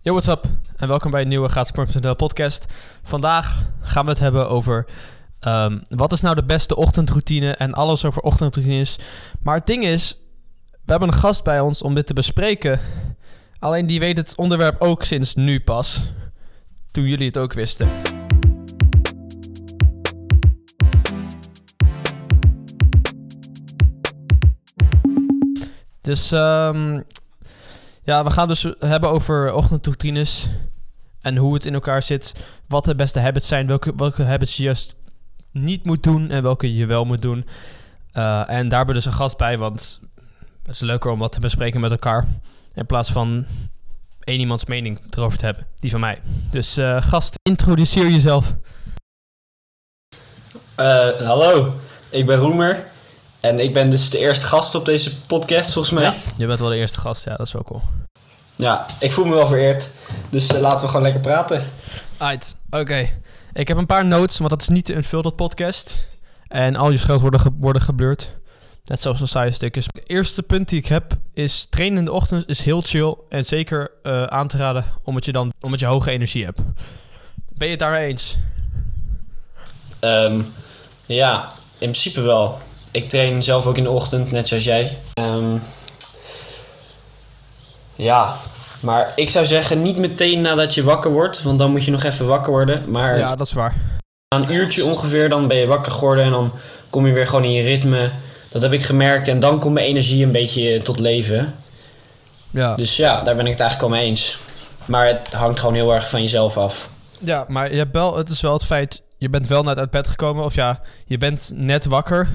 Yo, 0.00 0.12
what's 0.12 0.28
up? 0.28 0.46
En 0.76 0.88
welkom 0.88 1.10
bij 1.10 1.22
een 1.22 1.28
nieuwe 1.28 1.48
Gaatsport.nl 1.48 2.14
podcast. 2.14 2.66
Vandaag 3.02 3.66
gaan 3.80 4.04
we 4.04 4.10
het 4.10 4.20
hebben 4.20 4.48
over 4.48 4.86
ehm, 5.40 5.78
wat 5.88 6.12
is 6.12 6.20
nou 6.20 6.34
de 6.34 6.44
beste 6.44 6.76
ochtendroutine 6.76 7.52
en 7.52 7.74
alles 7.74 8.04
over 8.04 8.22
ochtendroutines. 8.22 8.98
Maar 9.42 9.54
het 9.54 9.66
ding 9.66 9.84
is, 9.84 10.18
we 10.70 10.90
hebben 10.90 11.08
een 11.08 11.14
gast 11.14 11.44
bij 11.44 11.60
ons 11.60 11.82
om 11.82 11.94
dit 11.94 12.06
te 12.06 12.14
bespreken. 12.14 12.80
Alleen 13.58 13.86
die 13.86 14.00
weet 14.00 14.16
het 14.16 14.36
onderwerp 14.36 14.80
ook 14.80 15.04
sinds 15.04 15.34
nu 15.34 15.60
pas. 15.60 16.10
Toen 16.90 17.04
jullie 17.04 17.26
het 17.26 17.38
ook 17.38 17.52
wisten. 17.52 17.88
Dus 26.00 26.32
ehm, 26.32 27.00
ja, 28.08 28.24
we 28.24 28.30
gaan 28.30 28.48
dus 28.48 28.66
hebben 28.78 29.10
over 29.10 29.52
ochtendroutines 29.54 30.48
en 31.20 31.36
hoe 31.36 31.54
het 31.54 31.66
in 31.66 31.74
elkaar 31.74 32.02
zit. 32.02 32.34
Wat 32.68 32.84
de 32.84 32.94
beste 32.94 33.20
habits 33.20 33.48
zijn, 33.48 33.66
welke, 33.66 33.92
welke 33.96 34.22
habits 34.22 34.56
je 34.56 34.62
juist 34.62 34.94
niet 35.52 35.84
moet 35.84 36.02
doen 36.02 36.30
en 36.30 36.42
welke 36.42 36.74
je 36.74 36.86
wel 36.86 37.04
moet 37.04 37.22
doen. 37.22 37.46
Uh, 38.12 38.50
en 38.50 38.68
daar 38.68 38.78
hebben 38.78 38.86
we 38.86 38.92
dus 38.92 39.04
een 39.04 39.12
gast 39.12 39.36
bij, 39.36 39.58
want 39.58 40.00
het 40.62 40.74
is 40.74 40.80
leuker 40.80 41.10
om 41.10 41.18
wat 41.18 41.32
te 41.32 41.40
bespreken 41.40 41.80
met 41.80 41.90
elkaar. 41.90 42.26
In 42.74 42.86
plaats 42.86 43.12
van 43.12 43.46
één 44.20 44.40
iemands 44.40 44.64
mening 44.64 45.00
erover 45.10 45.38
te 45.38 45.44
hebben, 45.44 45.66
die 45.74 45.90
van 45.90 46.00
mij. 46.00 46.20
Dus 46.50 46.78
uh, 46.78 47.02
gast, 47.02 47.38
introduceer 47.42 48.10
jezelf. 48.10 48.54
Uh, 50.80 51.10
hallo, 51.20 51.74
ik 52.10 52.26
ben 52.26 52.38
Roemer. 52.38 52.86
En 53.40 53.58
ik 53.58 53.72
ben 53.72 53.90
dus 53.90 54.10
de 54.10 54.18
eerste 54.18 54.46
gast 54.46 54.74
op 54.74 54.84
deze 54.84 55.20
podcast, 55.20 55.72
volgens 55.72 55.94
mij. 55.94 56.04
Ja, 56.04 56.14
je 56.36 56.46
bent 56.46 56.58
wel 56.58 56.68
de 56.68 56.76
eerste 56.76 57.00
gast, 57.00 57.24
ja, 57.24 57.36
dat 57.36 57.46
is 57.46 57.52
wel 57.52 57.62
cool. 57.62 57.82
Ja, 58.54 58.86
ik 59.00 59.12
voel 59.12 59.24
me 59.24 59.34
wel 59.34 59.46
vereerd. 59.46 59.90
Dus 60.30 60.52
uh, 60.52 60.60
laten 60.60 60.80
we 60.80 60.86
gewoon 60.86 61.02
lekker 61.02 61.20
praten. 61.20 61.66
Uit, 62.16 62.56
oké. 62.66 62.80
Okay. 62.80 63.20
Ik 63.52 63.68
heb 63.68 63.76
een 63.76 63.86
paar 63.86 64.06
notes, 64.06 64.38
want 64.38 64.50
dat 64.50 64.60
is 64.60 64.68
niet 64.68 64.88
een 64.88 64.96
Unfiltered 64.96 65.36
podcast. 65.36 66.06
En 66.48 66.76
al 66.76 66.90
je 66.90 66.98
schuilt 66.98 67.20
worden, 67.20 67.40
ge 67.40 67.50
worden 67.60 67.82
geblurred. 67.82 68.36
Net 68.84 69.00
zoals 69.00 69.18
de 69.18 69.26
saaie 69.26 69.50
stukjes. 69.50 69.86
Het 69.86 70.08
eerste 70.08 70.42
punt 70.42 70.68
die 70.68 70.78
ik 70.78 70.86
heb 70.86 71.16
is 71.34 71.66
trainen 71.70 71.98
in 71.98 72.04
de 72.04 72.12
ochtend 72.12 72.48
is 72.48 72.60
heel 72.60 72.80
chill. 72.80 73.16
En 73.28 73.44
zeker 73.44 73.90
uh, 74.02 74.22
aan 74.22 74.48
te 74.48 74.56
raden 74.56 74.84
omdat 75.02 75.24
je 75.24 75.32
dan 75.32 75.52
omdat 75.60 75.80
je 75.80 75.86
hoge 75.86 76.10
energie 76.10 76.44
hebt. 76.44 76.60
Ben 77.54 77.66
je 77.66 77.70
het 77.70 77.78
daarmee 77.78 78.06
eens? 78.06 78.36
Um, 80.00 80.46
ja, 81.06 81.52
in 81.78 81.90
principe 81.90 82.20
wel. 82.20 82.58
Ik 82.98 83.08
train 83.08 83.42
zelf 83.42 83.66
ook 83.66 83.76
in 83.76 83.82
de 83.82 83.90
ochtend, 83.90 84.30
net 84.30 84.48
zoals 84.48 84.64
jij. 84.64 84.96
Um, 85.20 85.62
ja, 87.94 88.36
maar 88.80 89.12
ik 89.14 89.30
zou 89.30 89.46
zeggen 89.46 89.82
niet 89.82 89.96
meteen 89.96 90.40
nadat 90.40 90.74
je 90.74 90.82
wakker 90.82 91.10
wordt, 91.10 91.42
want 91.42 91.58
dan 91.58 91.70
moet 91.70 91.84
je 91.84 91.90
nog 91.90 92.02
even 92.02 92.26
wakker 92.26 92.52
worden. 92.52 92.90
Maar 92.90 93.18
ja, 93.18 93.36
dat 93.36 93.46
is 93.46 93.52
waar. 93.52 94.00
Na 94.28 94.38
een 94.38 94.52
uurtje 94.52 94.84
ongeveer, 94.84 95.28
dan 95.28 95.48
ben 95.48 95.56
je 95.56 95.66
wakker 95.66 95.92
geworden 95.92 96.24
en 96.24 96.30
dan 96.30 96.52
kom 96.90 97.06
je 97.06 97.12
weer 97.12 97.26
gewoon 97.26 97.44
in 97.44 97.52
je 97.52 97.62
ritme. 97.62 98.10
Dat 98.48 98.62
heb 98.62 98.72
ik 98.72 98.82
gemerkt 98.82 99.28
en 99.28 99.40
dan 99.40 99.60
komt 99.60 99.74
mijn 99.74 99.86
energie 99.86 100.24
een 100.24 100.32
beetje 100.32 100.82
tot 100.82 100.98
leven. 100.98 101.54
Ja. 102.50 102.74
Dus 102.74 102.96
ja, 102.96 103.22
daar 103.22 103.36
ben 103.36 103.44
ik 103.44 103.52
het 103.52 103.60
eigenlijk 103.60 103.92
al 103.92 103.98
mee 103.98 104.06
eens. 104.06 104.38
Maar 104.84 105.06
het 105.06 105.32
hangt 105.32 105.58
gewoon 105.58 105.74
heel 105.74 105.94
erg 105.94 106.08
van 106.08 106.20
jezelf 106.20 106.56
af. 106.56 106.88
Ja, 107.18 107.44
maar 107.48 107.70
je 107.70 107.78
hebt 107.78 107.92
wel, 107.92 108.16
het 108.16 108.30
is 108.30 108.40
wel 108.40 108.52
het 108.52 108.64
feit, 108.64 109.02
je 109.16 109.28
bent 109.28 109.46
wel 109.46 109.62
net 109.62 109.78
uit 109.78 109.90
bed 109.90 110.08
gekomen. 110.08 110.44
Of 110.44 110.54
ja, 110.54 110.80
je 111.06 111.18
bent 111.18 111.50
net 111.54 111.84
wakker. 111.84 112.28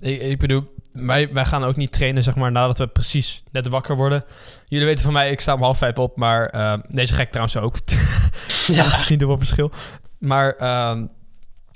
Ik, 0.00 0.22
ik 0.22 0.38
bedoel, 0.38 0.74
wij, 0.92 1.32
wij 1.32 1.44
gaan 1.44 1.64
ook 1.64 1.76
niet 1.76 1.92
trainen, 1.92 2.22
zeg 2.22 2.34
maar, 2.34 2.52
nadat 2.52 2.78
we 2.78 2.86
precies 2.86 3.42
net 3.50 3.68
wakker 3.68 3.96
worden. 3.96 4.24
Jullie 4.66 4.86
weten 4.86 5.04
van 5.04 5.12
mij, 5.12 5.30
ik 5.30 5.40
sta 5.40 5.54
om 5.54 5.62
half 5.62 5.78
vijf 5.78 5.96
op, 5.98 6.16
maar 6.16 6.54
uh, 6.54 6.74
deze 6.88 7.14
gek 7.14 7.28
trouwens 7.28 7.56
ook. 7.56 7.76
ja, 8.66 8.82
gezien 8.82 9.20
er 9.20 9.26
wel 9.26 9.38
verschil. 9.38 9.70
Maar, 10.18 10.56
uh, 10.60 11.02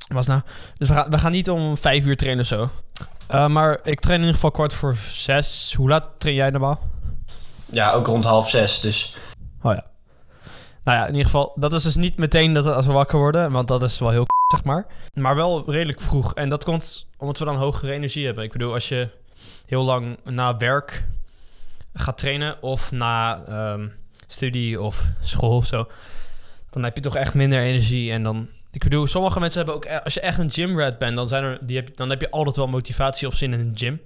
was 0.06 0.26
nou? 0.26 0.40
Dus 0.76 0.88
we 0.88 0.94
gaan, 0.94 1.10
we 1.10 1.18
gaan 1.18 1.32
niet 1.32 1.50
om 1.50 1.76
vijf 1.76 2.04
uur 2.04 2.16
trainen 2.16 2.42
of 2.42 2.48
zo. 2.48 2.70
Uh, 3.30 3.48
maar 3.48 3.78
ik 3.82 4.00
train 4.00 4.14
in 4.18 4.20
ieder 4.20 4.34
geval 4.34 4.50
kwart 4.50 4.74
voor 4.74 4.96
zes. 5.10 5.74
Hoe 5.76 5.88
laat 5.88 6.08
train 6.18 6.36
jij 6.36 6.50
normaal? 6.50 6.80
Ja, 7.70 7.92
ook 7.92 8.06
rond 8.06 8.24
half 8.24 8.50
zes, 8.50 8.80
dus... 8.80 9.16
Oh 9.62 9.74
ja. 9.74 9.84
Nou 10.84 10.98
ja, 10.98 11.02
in 11.02 11.10
ieder 11.10 11.24
geval, 11.24 11.52
dat 11.54 11.72
is 11.72 11.82
dus 11.82 11.96
niet 11.96 12.16
meteen 12.16 12.54
dat 12.54 12.66
als 12.66 12.86
we 12.86 12.92
wakker 12.92 13.18
worden, 13.18 13.52
want 13.52 13.68
dat 13.68 13.82
is 13.82 13.98
wel 13.98 14.10
heel 14.10 14.26
zeg 14.52 14.64
maar. 14.64 14.86
Maar 15.14 15.34
wel 15.34 15.70
redelijk 15.70 16.00
vroeg. 16.00 16.34
En 16.34 16.48
dat 16.48 16.64
komt 16.64 17.06
omdat 17.16 17.38
we 17.38 17.44
dan 17.44 17.56
hogere 17.56 17.92
energie 17.92 18.26
hebben. 18.26 18.44
Ik 18.44 18.52
bedoel, 18.52 18.72
als 18.72 18.88
je 18.88 19.08
heel 19.66 19.82
lang 19.82 20.18
na 20.24 20.56
werk 20.56 21.04
gaat 21.94 22.18
trainen 22.18 22.62
of 22.62 22.92
na 22.92 23.42
um, 23.72 23.92
studie 24.26 24.80
of 24.80 25.04
school 25.20 25.56
of 25.56 25.66
zo, 25.66 25.88
dan 26.70 26.84
heb 26.84 26.96
je 26.96 27.02
toch 27.02 27.16
echt 27.16 27.34
minder 27.34 27.58
energie. 27.58 28.12
En 28.12 28.22
dan, 28.22 28.48
ik 28.70 28.82
bedoel, 28.82 29.06
sommige 29.06 29.40
mensen 29.40 29.58
hebben 29.58 29.74
ook, 29.74 30.02
als 30.04 30.14
je 30.14 30.20
echt 30.20 30.38
een 30.38 30.50
gymrat 30.50 30.98
bent, 30.98 31.16
dan, 31.16 31.28
zijn 31.28 31.44
er, 31.44 31.58
die 31.60 31.76
heb, 31.76 31.96
dan 31.96 32.10
heb 32.10 32.20
je 32.20 32.30
altijd 32.30 32.56
wel 32.56 32.68
motivatie 32.68 33.26
of 33.26 33.34
zin 33.34 33.52
in 33.52 33.60
een 33.60 33.72
gym 33.74 34.00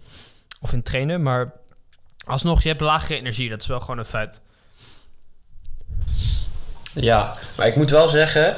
of 0.60 0.72
in 0.72 0.82
trainen. 0.82 1.22
Maar 1.22 1.52
alsnog, 2.26 2.62
je 2.62 2.68
hebt 2.68 2.80
lagere 2.80 3.18
energie. 3.18 3.48
Dat 3.48 3.60
is 3.60 3.66
wel 3.66 3.80
gewoon 3.80 3.98
een 3.98 4.04
feit. 4.04 4.40
Ja, 6.94 7.34
maar 7.56 7.66
ik 7.66 7.76
moet 7.76 7.90
wel 7.90 8.08
zeggen 8.08 8.56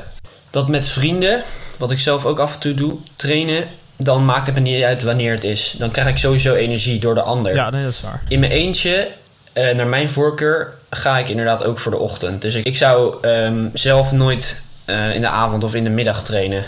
dat 0.50 0.69
met 0.69 0.86
vrienden, 0.86 1.42
wat 1.78 1.91
ik 1.91 1.98
zelf 1.98 2.26
ook 2.26 2.38
af 2.38 2.54
en 2.54 2.60
toe 2.60 2.75
doe, 2.75 2.98
trainen, 3.16 3.69
dan 3.97 4.25
maakt 4.25 4.47
het 4.47 4.54
me 4.54 4.60
niet 4.60 4.82
uit 4.82 5.03
wanneer 5.03 5.32
het 5.32 5.44
is. 5.44 5.75
Dan 5.78 5.91
krijg 5.91 6.09
ik 6.09 6.19
sowieso 6.19 6.54
energie 6.54 7.00
door 7.00 7.14
de 7.14 7.22
ander. 7.22 7.54
Ja, 7.54 7.70
nee, 7.70 7.82
dat 7.82 7.92
is 7.92 8.00
waar. 8.00 8.22
In 8.28 8.41
mijn 8.41 8.53
eentje, 8.53 9.10
uh, 9.54 9.75
naar 9.75 9.86
mijn 9.86 10.10
voorkeur, 10.10 10.75
ga 10.91 11.19
ik 11.19 11.28
inderdaad 11.28 11.64
ook 11.64 11.78
voor 11.78 11.92
de 11.92 11.98
ochtend. 11.98 12.42
Dus 12.42 12.54
ik, 12.54 12.64
ik 12.64 12.76
zou 12.76 13.28
um, 13.28 13.70
zelf 13.75 14.12
nooit 14.12 14.64
uh, 14.86 15.14
in 15.14 15.20
de 15.20 15.28
avond 15.28 15.64
of 15.64 15.75
in 15.75 15.84
de 15.84 15.91
middag 15.91 16.25
trainen. 16.25 16.65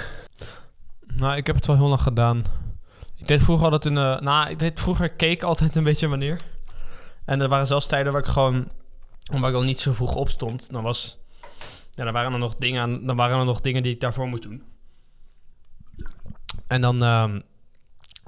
Nou, 1.14 1.36
ik 1.36 1.46
heb 1.46 1.56
het 1.56 1.66
wel 1.66 1.76
heel 1.76 1.88
lang 1.88 2.00
gedaan. 2.00 2.44
Ik 3.16 3.26
deed 3.26 3.42
vroeger 3.42 3.64
altijd 3.64 3.84
in 3.84 3.94
de... 3.94 4.18
Nou, 4.20 4.50
ik 4.50 4.58
deed 4.58 4.80
vroeger 4.80 5.08
keek 5.08 5.42
altijd 5.42 5.76
een 5.76 5.84
beetje 5.84 6.08
wanneer. 6.08 6.40
En 7.24 7.40
er 7.40 7.48
waren 7.48 7.66
zelfs 7.66 7.86
tijden 7.86 8.12
waar 8.12 8.22
ik 8.22 8.28
gewoon... 8.28 8.68
Omdat 9.32 9.50
ik 9.50 9.56
al 9.56 9.62
niet 9.62 9.80
zo 9.80 9.92
vroeg 9.92 10.14
opstond. 10.14 10.68
Dan 10.70 10.82
was... 10.82 11.18
Ja, 12.00 12.06
dan 12.06 12.14
waren 12.14 12.32
er 12.32 12.38
nog 12.38 12.54
dingen, 12.58 13.06
dan 13.06 13.16
waren 13.16 13.38
er 13.38 13.44
nog 13.44 13.60
dingen 13.60 13.82
die 13.82 13.92
ik 13.92 14.00
daarvoor 14.00 14.28
moest 14.28 14.42
doen. 14.42 14.62
En 16.66 16.80
dan, 16.80 17.02
um, 17.02 17.42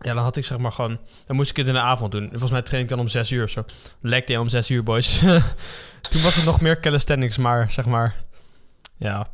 ja, 0.00 0.14
dan 0.14 0.22
had 0.22 0.36
ik 0.36 0.44
zeg 0.44 0.58
maar 0.58 0.72
gewoon, 0.72 0.98
dan 1.26 1.36
moest 1.36 1.50
ik 1.50 1.56
het 1.56 1.66
in 1.66 1.72
de 1.72 1.80
avond 1.80 2.12
doen. 2.12 2.28
Volgens 2.30 2.50
mij 2.50 2.62
train 2.62 2.82
ik 2.82 2.88
dan 2.88 3.00
om 3.00 3.08
zes 3.08 3.30
uur 3.30 3.48
zo. 3.48 3.64
Lekte 4.00 4.40
om 4.40 4.48
zes 4.48 4.70
uur, 4.70 4.82
boys. 4.82 5.18
Toen 6.10 6.22
was 6.22 6.34
het 6.34 6.44
nog 6.44 6.60
meer 6.60 6.80
calisthenics, 6.80 7.36
maar 7.36 7.72
zeg 7.72 7.84
maar, 7.84 8.16
ja. 8.96 9.28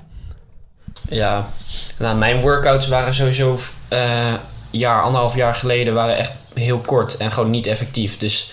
Ja, 1.09 1.49
nou, 1.99 2.19
mijn 2.19 2.41
workouts 2.41 2.89
waren 2.89 3.15
sowieso, 3.15 3.59
uh, 3.93 4.35
jaar, 4.71 5.03
anderhalf 5.03 5.35
jaar 5.35 5.55
geleden, 5.55 5.95
waren 5.95 6.17
echt 6.17 6.33
heel 6.55 6.79
kort 6.79 7.17
en 7.17 7.33
gewoon 7.33 7.51
niet 7.51 7.67
effectief. 7.67 8.19
Dus 8.19 8.53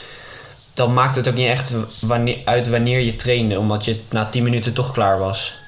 dan 0.74 0.94
maakt 0.94 1.16
het 1.16 1.28
ook 1.28 1.35
niet 1.35 1.50
echt 1.50 1.74
wanneer, 2.01 2.38
uit 2.45 2.69
wanneer 2.69 3.00
je 3.00 3.16
trainde, 3.16 3.59
omdat 3.59 3.85
je 3.85 4.01
na 4.09 4.25
tien 4.25 4.44
minuten 4.44 4.74
toch 4.74 4.91
klaar 4.91 5.19
was. 5.19 5.63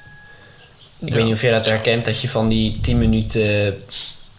Ik 1.00 1.08
ja. 1.08 1.14
weet 1.14 1.24
niet 1.24 1.34
of 1.34 1.40
jij 1.40 1.50
dat 1.50 1.64
herkent, 1.64 2.04
dat 2.04 2.20
je 2.20 2.28
van 2.28 2.48
die 2.48 2.80
10 2.80 2.98
minuten 2.98 3.78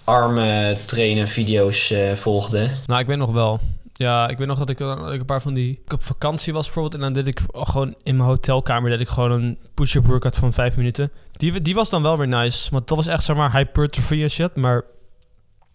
armen 0.03 0.77
trainen 0.85 1.27
video's 1.27 1.89
uh, 1.89 2.13
volgde. 2.13 2.69
Nou, 2.85 2.99
ik 2.99 3.07
weet 3.07 3.17
nog 3.17 3.31
wel. 3.31 3.59
Ja, 3.93 4.27
ik 4.27 4.37
weet 4.37 4.47
nog 4.47 4.57
dat 4.57 4.69
ik, 4.69 4.77
dat 4.77 5.11
ik 5.13 5.19
een 5.19 5.25
paar 5.25 5.41
van 5.41 5.53
die... 5.53 5.81
Ik 5.85 5.93
op 5.93 6.03
vakantie 6.03 6.53
was 6.53 6.65
bijvoorbeeld 6.65 6.93
en 6.93 6.99
dan 6.99 7.13
deed 7.13 7.27
ik 7.27 7.41
gewoon 7.53 7.95
in 8.03 8.15
mijn 8.15 8.29
hotelkamer... 8.29 8.89
deed 8.89 8.99
ik 8.99 9.07
gewoon 9.07 9.31
een 9.31 9.57
push-up 9.73 10.05
workout 10.05 10.35
van 10.35 10.53
5 10.53 10.75
minuten. 10.75 11.11
Die, 11.31 11.61
die 11.61 11.73
was 11.73 11.89
dan 11.89 12.01
wel 12.01 12.17
weer 12.17 12.27
nice, 12.27 12.69
want 12.71 12.87
dat 12.87 12.97
was 12.97 13.07
echt 13.07 13.23
zeg 13.23 13.35
maar 13.35 13.51
hypertrophy 13.51 14.21
en 14.21 14.29
shit. 14.29 14.55
Maar 14.55 14.83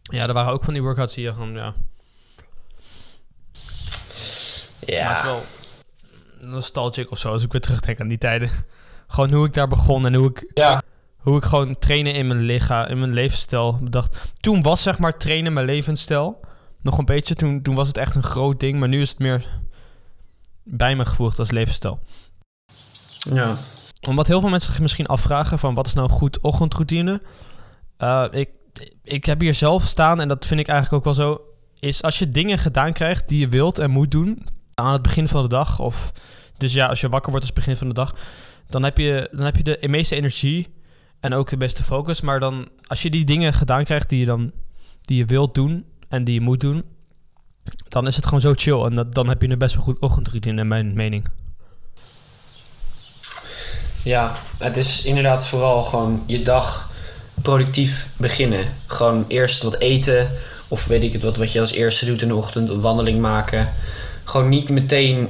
ja, 0.02 0.26
er 0.26 0.32
waren 0.32 0.52
ook 0.52 0.64
van 0.64 0.72
die 0.72 0.82
workouts 0.82 1.14
die 1.14 1.24
je 1.24 1.32
gewoon, 1.32 1.54
ja... 1.54 1.74
Ja. 4.86 5.04
Maar 5.04 5.16
het 5.16 5.24
is 5.24 5.30
wel 5.30 5.44
nostalgic 6.50 7.10
of 7.10 7.18
zo, 7.18 7.32
als 7.32 7.42
ik 7.42 7.52
weer 7.52 7.60
terugdenk 7.60 8.00
aan 8.00 8.08
die 8.08 8.18
tijden. 8.18 8.50
Gewoon 9.06 9.32
hoe 9.32 9.46
ik 9.46 9.52
daar 9.52 9.68
begon 9.68 10.06
en 10.06 10.14
hoe 10.14 10.28
ik... 10.28 10.50
Ja. 10.54 10.82
Hoe 11.16 11.36
ik 11.36 11.44
gewoon 11.44 11.78
trainen 11.78 12.14
in 12.14 12.26
mijn 12.26 12.40
lichaam, 12.40 12.86
in 12.86 12.98
mijn 12.98 13.12
levensstijl 13.12 13.78
bedacht. 13.82 14.32
Toen 14.34 14.62
was 14.62 14.82
zeg 14.82 14.98
maar 14.98 15.16
trainen 15.16 15.52
mijn 15.52 15.66
levensstijl. 15.66 16.40
Nog 16.82 16.98
een 16.98 17.04
beetje. 17.04 17.34
Toen, 17.34 17.62
toen 17.62 17.74
was 17.74 17.88
het 17.88 17.96
echt 17.96 18.14
een 18.14 18.22
groot 18.22 18.60
ding. 18.60 18.78
Maar 18.78 18.88
nu 18.88 19.00
is 19.00 19.08
het 19.08 19.18
meer 19.18 19.46
bij 20.64 20.96
me 20.96 21.04
gevoegd 21.04 21.38
als 21.38 21.50
levensstijl. 21.50 22.00
Ja. 23.18 23.56
Omdat 24.08 24.26
heel 24.26 24.40
veel 24.40 24.48
mensen 24.48 24.72
zich 24.72 24.80
misschien 24.80 25.06
afvragen 25.06 25.58
van 25.58 25.74
wat 25.74 25.86
is 25.86 25.94
nou 25.94 26.08
een 26.08 26.16
goed 26.16 26.40
ochtendroutine. 26.40 27.22
Uh, 27.98 28.24
ik, 28.30 28.50
ik 29.02 29.24
heb 29.24 29.40
hier 29.40 29.54
zelf 29.54 29.84
staan 29.84 30.20
en 30.20 30.28
dat 30.28 30.46
vind 30.46 30.60
ik 30.60 30.68
eigenlijk 30.68 31.06
ook 31.06 31.14
wel 31.14 31.26
zo. 31.26 31.40
Is 31.78 32.02
als 32.02 32.18
je 32.18 32.28
dingen 32.28 32.58
gedaan 32.58 32.92
krijgt 32.92 33.28
die 33.28 33.38
je 33.38 33.48
wilt 33.48 33.78
en 33.78 33.90
moet 33.90 34.10
doen 34.10 34.46
aan 34.74 34.92
het 34.92 35.02
begin 35.02 35.28
van 35.28 35.42
de 35.42 35.48
dag. 35.48 35.78
Of 35.78 36.12
dus 36.56 36.72
ja, 36.72 36.86
als 36.86 37.00
je 37.00 37.08
wakker 37.08 37.30
wordt 37.30 37.46
als 37.46 37.54
het 37.54 37.64
begin 37.64 37.78
van 37.78 37.88
de 37.88 37.94
dag. 37.94 38.14
Dan 38.68 38.82
heb 38.82 38.98
je, 38.98 39.28
dan 39.32 39.44
heb 39.44 39.56
je 39.56 39.62
de 39.62 39.88
meeste 39.88 40.16
energie 40.16 40.74
en 41.20 41.34
ook 41.34 41.48
de 41.48 41.56
beste 41.56 41.82
focus. 41.82 42.20
Maar 42.20 42.40
dan, 42.40 42.68
als 42.86 43.02
je 43.02 43.10
die 43.10 43.24
dingen 43.24 43.52
gedaan 43.52 43.84
krijgt 43.84 44.08
die 44.08 44.18
je 44.18 44.26
dan 44.26 44.52
die 45.00 45.16
je 45.16 45.24
wilt 45.24 45.54
doen 45.54 45.84
en 46.08 46.24
die 46.24 46.34
je 46.34 46.40
moet 46.40 46.60
doen, 46.60 46.84
dan 47.88 48.06
is 48.06 48.16
het 48.16 48.24
gewoon 48.24 48.40
zo 48.40 48.52
chill. 48.56 48.84
En 48.84 48.94
dat, 48.94 49.14
dan 49.14 49.28
heb 49.28 49.42
je 49.42 49.48
een 49.48 49.58
best 49.58 49.74
wel 49.74 49.84
goed 49.84 49.98
ochtendroutine, 49.98 50.60
in 50.60 50.68
mijn 50.68 50.94
mening. 50.94 51.28
Ja, 54.02 54.36
het 54.58 54.76
is 54.76 55.04
inderdaad 55.04 55.46
vooral 55.46 55.82
gewoon 55.82 56.22
je 56.26 56.42
dag 56.42 56.90
productief 57.42 58.08
beginnen. 58.16 58.64
Gewoon 58.86 59.24
eerst 59.28 59.62
wat 59.62 59.78
eten, 59.78 60.30
of 60.68 60.84
weet 60.84 61.02
ik 61.02 61.12
het 61.12 61.22
wat, 61.22 61.36
wat 61.36 61.52
je 61.52 61.60
als 61.60 61.72
eerste 61.72 62.06
doet 62.06 62.22
in 62.22 62.28
de 62.28 62.34
ochtend, 62.34 62.68
een 62.68 62.80
wandeling 62.80 63.20
maken. 63.20 63.72
Gewoon 64.24 64.48
niet 64.48 64.68
meteen. 64.68 65.28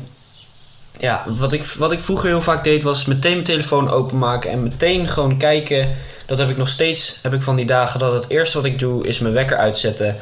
Ja, 0.99 1.25
wat 1.27 1.53
ik, 1.53 1.65
wat 1.65 1.93
ik 1.93 2.01
vroeger 2.01 2.29
heel 2.29 2.41
vaak 2.41 2.65
deed, 2.65 2.83
was 2.83 3.05
meteen 3.05 3.33
mijn 3.33 3.45
telefoon 3.45 3.91
openmaken 3.91 4.51
en 4.51 4.63
meteen 4.63 5.09
gewoon 5.09 5.37
kijken. 5.37 5.91
Dat 6.27 6.39
heb 6.39 6.51
ik 6.51 6.57
nog 6.57 6.69
steeds, 6.69 7.19
heb 7.23 7.35
ik 7.35 7.43
van 7.43 7.57
die 7.57 7.67
dagen 7.67 8.01
dat 8.01 8.13
het 8.13 8.31
eerste 8.31 8.57
wat 8.57 8.67
ik 8.67 8.79
doe 8.79 9.07
is 9.07 9.19
mijn 9.19 9.35
wekker 9.35 9.57
uitzetten 9.57 10.17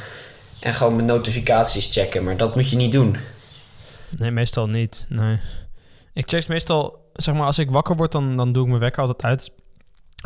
en 0.61 0.75
gewoon 0.75 0.95
mijn 0.95 1.07
notificaties 1.07 1.93
checken. 1.93 2.25
Maar 2.25 2.37
dat 2.37 2.55
moet 2.55 2.71
je 2.71 2.77
niet 2.77 2.93
doen. 2.93 3.17
Nee, 4.17 4.31
meestal 4.31 4.69
niet. 4.69 5.07
Nee. 5.09 5.39
Ik 6.13 6.29
check 6.29 6.49
meestal, 6.49 7.11
zeg 7.13 7.35
maar, 7.35 7.47
als 7.47 7.59
ik 7.59 7.71
wakker 7.71 7.97
word, 7.97 8.13
dan, 8.13 8.37
dan 8.37 8.53
doe 8.53 8.63
ik 8.63 8.69
mijn 8.69 8.81
wekker 8.81 9.03
altijd 9.03 9.25
uit. 9.25 9.53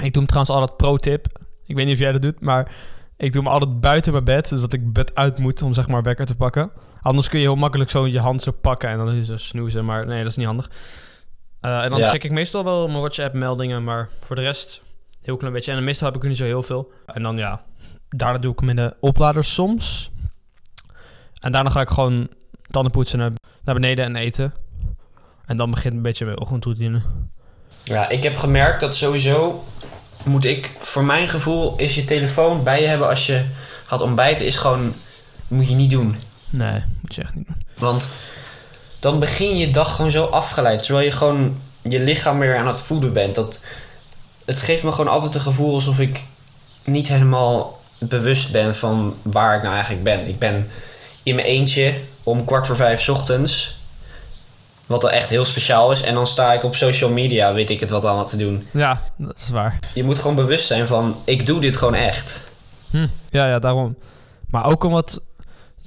Ik 0.02 0.12
doe 0.12 0.22
hem 0.22 0.26
trouwens 0.26 0.50
altijd 0.50 0.76
pro-tip. 0.76 1.26
Ik 1.64 1.74
weet 1.76 1.84
niet 1.84 1.94
of 1.94 2.00
jij 2.00 2.12
dat 2.12 2.22
doet, 2.22 2.40
maar 2.40 2.72
ik 3.16 3.32
doe 3.32 3.42
hem 3.42 3.52
altijd 3.52 3.80
buiten 3.80 4.12
mijn 4.12 4.24
bed. 4.24 4.48
Dus 4.48 4.60
dat 4.60 4.72
ik 4.72 4.92
bed 4.92 5.14
uit 5.14 5.38
moet 5.38 5.62
om 5.62 5.74
zeg 5.74 5.88
maar 5.88 6.02
wekker 6.02 6.26
te 6.26 6.36
pakken. 6.36 6.70
Anders 7.00 7.28
kun 7.28 7.38
je 7.38 7.44
heel 7.44 7.54
makkelijk 7.56 7.90
zo 7.90 8.06
je 8.06 8.20
hand 8.20 8.42
zo 8.42 8.50
pakken 8.52 8.88
en 8.88 8.98
dan 8.98 9.12
is 9.12 9.26
zo 9.26 9.36
snoezen. 9.36 9.84
Maar 9.84 10.06
nee, 10.06 10.18
dat 10.18 10.30
is 10.30 10.36
niet 10.36 10.46
handig. 10.46 10.70
Uh, 11.62 11.82
en 11.84 11.90
dan 11.90 11.98
Ja. 11.98 12.08
check 12.08 12.24
ik 12.24 12.30
meestal 12.32 12.64
wel 12.64 12.86
mijn 12.88 12.98
WhatsApp 12.98 13.34
meldingen, 13.34 13.84
maar 13.84 14.08
voor 14.20 14.36
de 14.36 14.42
rest 14.42 14.82
heel 15.22 15.36
klein 15.36 15.52
beetje. 15.52 15.72
En 15.72 15.84
meestal 15.84 16.06
heb 16.06 16.16
ik 16.16 16.22
er 16.22 16.28
niet 16.28 16.38
zo 16.38 16.44
heel 16.44 16.62
veel. 16.62 16.92
En 17.06 17.22
dan 17.22 17.36
ja, 17.36 17.64
daarna 18.08 18.38
doe 18.38 18.52
ik 18.52 18.60
hem 18.60 18.68
in 18.68 18.76
de 18.76 18.94
oplader 19.00 19.44
soms. 19.44 20.10
En 21.40 21.52
daarna 21.52 21.70
ga 21.70 21.80
ik 21.80 21.88
gewoon 21.90 22.28
tanden 22.70 22.92
poetsen 22.92 23.18
naar, 23.18 23.30
naar 23.64 23.74
beneden 23.74 24.04
en 24.04 24.16
eten. 24.16 24.54
En 25.46 25.56
dan 25.56 25.70
begint 25.70 25.94
een 25.94 26.02
beetje 26.02 26.24
mijn 26.24 26.40
ochtendroutine. 26.40 27.00
Ja, 27.84 28.08
ik 28.08 28.22
heb 28.22 28.36
gemerkt 28.36 28.80
dat 28.80 28.96
sowieso 28.96 29.64
moet 30.24 30.44
ik, 30.44 30.76
voor 30.80 31.04
mijn 31.04 31.28
gevoel, 31.28 31.76
is 31.76 31.94
je 31.94 32.04
telefoon 32.04 32.62
bij 32.62 32.80
je 32.80 32.86
hebben 32.86 33.08
als 33.08 33.26
je 33.26 33.44
gaat 33.84 34.00
ontbijten, 34.00 34.46
is 34.46 34.56
gewoon, 34.56 34.94
moet 35.48 35.68
je 35.68 35.74
niet 35.74 35.90
doen. 35.90 36.16
Nee, 36.56 36.82
moet 37.00 37.14
je 37.14 37.22
echt 37.22 37.34
niet 37.34 37.46
doen. 37.46 37.62
Want 37.78 38.12
dan 39.00 39.18
begin 39.18 39.56
je 39.56 39.70
dag 39.70 39.96
gewoon 39.96 40.10
zo 40.10 40.24
afgeleid, 40.24 40.82
terwijl 40.82 41.04
je 41.04 41.12
gewoon 41.12 41.56
je 41.82 42.00
lichaam 42.00 42.38
weer 42.38 42.56
aan 42.56 42.66
het 42.66 42.80
voeden 42.80 43.12
bent. 43.12 43.34
Dat, 43.34 43.64
het 44.44 44.62
geeft 44.62 44.82
me 44.82 44.90
gewoon 44.90 45.12
altijd 45.12 45.34
een 45.34 45.40
gevoel 45.40 45.74
alsof 45.74 45.98
ik 46.00 46.24
niet 46.84 47.08
helemaal 47.08 47.80
bewust 47.98 48.52
ben 48.52 48.74
van 48.74 49.14
waar 49.22 49.56
ik 49.56 49.62
nou 49.62 49.74
eigenlijk 49.74 50.04
ben. 50.04 50.28
Ik 50.28 50.38
ben 50.38 50.68
in 51.22 51.34
mijn 51.34 51.46
eentje 51.46 52.00
om 52.22 52.44
kwart 52.44 52.66
voor 52.66 52.76
vijf 52.76 53.00
's 53.00 53.08
ochtends. 53.08 53.78
Wat 54.86 55.04
al 55.04 55.10
echt 55.10 55.30
heel 55.30 55.44
speciaal 55.44 55.90
is. 55.90 56.02
En 56.02 56.14
dan 56.14 56.26
sta 56.26 56.52
ik 56.52 56.64
op 56.64 56.74
social 56.74 57.10
media, 57.10 57.52
weet 57.52 57.70
ik 57.70 57.80
het 57.80 57.90
wat 57.90 58.04
allemaal 58.04 58.26
te 58.26 58.36
doen. 58.36 58.66
Ja, 58.70 59.02
dat 59.16 59.36
is 59.36 59.48
waar. 59.48 59.78
Je 59.94 60.04
moet 60.04 60.18
gewoon 60.18 60.36
bewust 60.36 60.66
zijn 60.66 60.86
van, 60.86 61.20
ik 61.24 61.46
doe 61.46 61.60
dit 61.60 61.76
gewoon 61.76 61.94
echt. 61.94 62.50
Hm. 62.90 63.06
Ja, 63.30 63.46
ja, 63.46 63.58
daarom. 63.58 63.96
Maar 64.50 64.64
ook 64.64 64.84
omdat, 64.84 65.20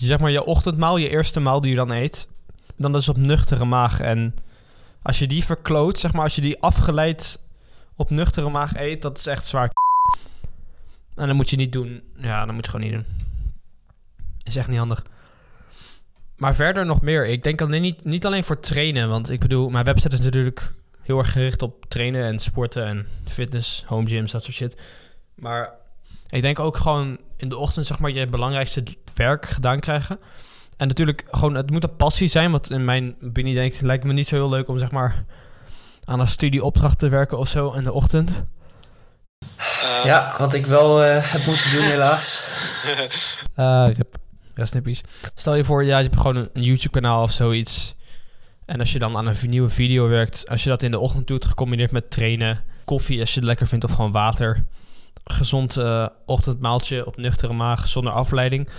zeg 0.08 0.20
maar, 0.20 0.32
je 0.32 0.44
ochtendmaal, 0.44 0.98
je 0.98 1.10
eerste 1.10 1.40
maal 1.40 1.62
die 1.62 1.70
je 1.70 1.76
dan 1.76 1.92
eet, 1.92 2.28
dan 2.76 2.96
is 2.96 3.10
op 3.10 3.18
nuchtere 3.18 3.66
maag. 3.66 4.00
En 4.00 4.36
als 5.02 5.20
je 5.20 5.28
die 5.28 5.44
verkloot, 5.44 6.00
zeg 6.00 6.14
maar, 6.14 6.24
als 6.24 6.36
je 6.36 6.42
die 6.42 6.62
afgeleid 6.62 7.40
op 7.96 8.10
nuchtere 8.10 8.50
maag 8.50 8.76
eet, 8.76 9.02
dat 9.02 9.18
is 9.18 9.26
echt 9.26 9.46
zwaar. 9.46 9.72
En 11.16 11.28
dat 11.28 11.36
moet 11.36 11.50
je 11.50 11.56
niet 11.56 11.72
doen. 11.72 12.02
Ja, 12.16 12.46
dat 12.46 12.56
moet 12.56 12.66
je 12.66 12.72
gewoon 12.72 12.86
niet 12.86 12.96
doen. 12.96 13.06
Is 14.44 14.56
echt 14.56 14.68
niet 14.68 14.78
handig. 14.78 15.06
Maar 16.38 16.56
verder 16.56 16.86
nog 16.86 17.02
meer. 17.02 17.28
Ik 17.28 17.44
denk 17.44 17.62
alleen 17.62 17.82
niet, 17.82 18.06
niet 18.06 18.26
alleen 18.26 18.44
voor 18.44 18.60
trainen. 18.60 19.10
Want 19.10 19.30
ik 19.30 19.40
bedoel, 19.40 19.70
mijn 19.70 19.86
website 19.86 20.16
is 20.16 20.22
natuurlijk 20.22 20.74
heel 21.02 21.18
erg 21.18 21.32
gericht 21.32 21.62
op 21.62 21.86
trainen 21.86 22.24
en 22.24 22.40
sporten 22.40 22.86
en 22.86 23.08
fitness, 23.26 23.84
home 23.86 24.08
gyms, 24.08 24.32
dat 24.32 24.44
soort 24.44 24.56
shit. 24.56 24.78
Maar 25.36 25.72
ik 26.30 26.42
denk 26.42 26.60
ook 26.60 26.78
gewoon 26.78 27.18
in 27.38 27.50
de 27.50 27.58
ochtend, 27.58 27.86
zeg 27.86 28.00
maar, 28.00 28.12
je 28.12 28.28
belangrijkste 28.28 28.84
werk 29.16 29.46
gedaan 29.46 29.80
krijgen. 29.80 30.20
En 30.78 30.88
natuurlijk, 30.88 31.24
gewoon, 31.32 31.56
het 31.56 31.72
moet 31.72 31.84
een 31.84 31.96
passie 31.96 32.28
zijn. 32.28 32.52
Want 32.52 32.72
in 32.72 32.86
mijn 32.86 33.16
opinie 33.24 33.54
denk 33.54 33.74
ik, 33.74 33.82
lijkt 33.82 34.04
me 34.04 34.14
niet 34.14 34.28
zo 34.28 34.36
heel 34.36 34.50
leuk 34.50 34.68
om, 34.68 34.80
zeg 34.80 34.92
maar, 34.92 35.24
aan 36.04 36.20
een 36.20 36.28
studieopdracht 36.28 37.00
te 37.00 37.10
werken 37.10 37.38
of 37.38 37.48
zo 37.48 37.72
in 37.72 37.84
de 37.84 37.94
ochtend. 37.94 38.44
Eh, 39.40 40.06
Ja, 40.06 40.36
wat 40.38 40.54
ik 40.54 40.66
wel 40.66 41.04
eh, 41.04 41.32
heb 41.32 41.46
moeten 41.46 41.72
doen 41.72 41.82
helaas. 41.82 42.48
Eh 43.56 43.88
rip. 43.94 44.16
Rest 44.56 44.76
in 44.76 44.82
peace. 44.82 45.02
Stel 45.36 45.56
je 45.56 45.64
voor, 45.64 45.84
ja, 45.84 45.98
je 45.98 46.04
hebt 46.04 46.18
gewoon 46.18 46.36
een, 46.36 46.50
een 46.54 46.64
YouTube-kanaal 46.64 47.24
of 47.24 47.32
zoiets. 47.32 47.96
En 48.66 48.80
als 48.80 48.92
je 48.92 49.00
dan 49.00 49.18
aan 49.18 49.28
een 49.28 49.50
nieuwe 49.50 49.70
video 49.70 50.08
werkt, 50.08 50.50
als 50.50 50.64
je 50.64 50.70
dat 50.70 50.84
in 50.84 50.92
de 50.92 51.00
ochtend 51.00 51.28
doet, 51.28 51.46
gecombineerd 51.46 51.92
met 51.92 52.12
trainen, 52.12 52.64
koffie 52.86 53.20
als 53.20 53.30
je 53.30 53.36
het 53.36 53.46
lekker 53.46 53.68
vindt 53.68 53.86
of 53.86 53.92
gewoon 53.92 54.12
water. 54.12 54.66
Gezond 55.32 55.78
eh, 55.78 56.08
ochtendmaaltje 56.26 57.06
op 57.06 57.18
nuchtere 57.18 57.54
maag, 57.54 57.88
zonder 57.88 58.14
afleiding. 58.14 58.70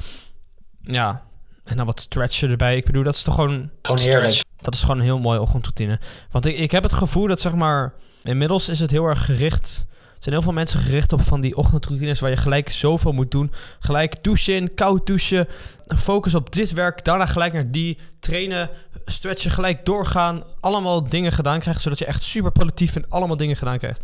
Ja, 0.82 1.22
en 1.64 1.76
dan 1.76 1.86
wat 1.86 2.00
stretchen 2.00 2.50
erbij. 2.50 2.76
Ik 2.76 2.84
bedoel, 2.84 3.02
dat 3.02 3.14
is 3.14 3.22
toch 3.22 3.34
gewoon 3.34 3.70
Gewoon 3.82 4.00
heerlijk. 4.00 4.42
dat 4.56 4.74
is 4.74 4.80
gewoon 4.80 4.96
een 4.96 5.02
heel 5.02 5.18
mooie 5.18 5.40
ochtendroutine. 5.40 5.98
Want 6.30 6.46
ik, 6.46 6.58
ik 6.58 6.70
heb 6.70 6.82
het 6.82 6.92
gevoel 6.92 7.26
dat, 7.26 7.40
zeg 7.40 7.54
maar... 7.54 7.94
Inmiddels 8.22 8.68
is 8.68 8.80
het 8.80 8.90
heel 8.90 9.04
erg 9.04 9.24
gericht... 9.24 9.84
Er 9.88 10.26
zijn 10.26 10.34
heel 10.34 10.44
veel 10.44 10.52
mensen 10.52 10.80
gericht 10.80 11.12
op 11.12 11.22
van 11.22 11.40
die 11.40 11.56
ochtendroutines... 11.56 12.20
waar 12.20 12.30
je 12.30 12.36
gelijk 12.36 12.70
zoveel 12.70 13.12
moet 13.12 13.30
doen. 13.30 13.52
Gelijk 13.78 14.24
douchen 14.24 14.54
in, 14.54 14.74
koud 14.74 15.06
douchen. 15.06 15.48
Focus 15.96 16.34
op 16.34 16.52
dit 16.52 16.72
werk. 16.72 17.04
Daarna 17.04 17.26
gelijk 17.26 17.52
naar 17.52 17.70
die. 17.70 17.98
Trainen, 18.18 18.70
stretchen, 19.04 19.50
gelijk 19.50 19.84
doorgaan. 19.84 20.42
Allemaal 20.60 21.08
dingen 21.08 21.32
gedaan 21.32 21.60
krijgen... 21.60 21.82
zodat 21.82 21.98
je 21.98 22.04
echt 22.04 22.22
super 22.22 22.52
productief 22.52 22.96
en 22.96 23.04
allemaal 23.08 23.36
dingen 23.36 23.56
gedaan 23.56 23.78
krijgt. 23.78 24.00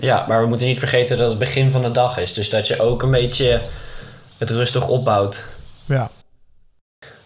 Ja, 0.00 0.24
maar 0.28 0.40
we 0.40 0.46
moeten 0.46 0.66
niet 0.66 0.78
vergeten 0.78 1.18
dat 1.18 1.30
het 1.30 1.38
begin 1.38 1.70
van 1.70 1.82
de 1.82 1.90
dag 1.90 2.18
is. 2.18 2.32
Dus 2.32 2.50
dat 2.50 2.66
je 2.66 2.80
ook 2.80 3.02
een 3.02 3.10
beetje 3.10 3.62
het 4.38 4.50
rustig 4.50 4.88
opbouwt. 4.88 5.48
Ja. 5.84 6.10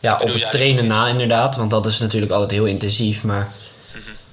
Ja, 0.01 0.17
op 0.17 0.33
het 0.33 0.51
trainen 0.51 0.87
na 0.87 1.09
inderdaad. 1.09 1.57
Want 1.57 1.71
dat 1.71 1.87
is 1.87 1.99
natuurlijk 1.99 2.33
altijd 2.33 2.51
heel 2.51 2.65
intensief. 2.65 3.25
Maar 3.25 3.53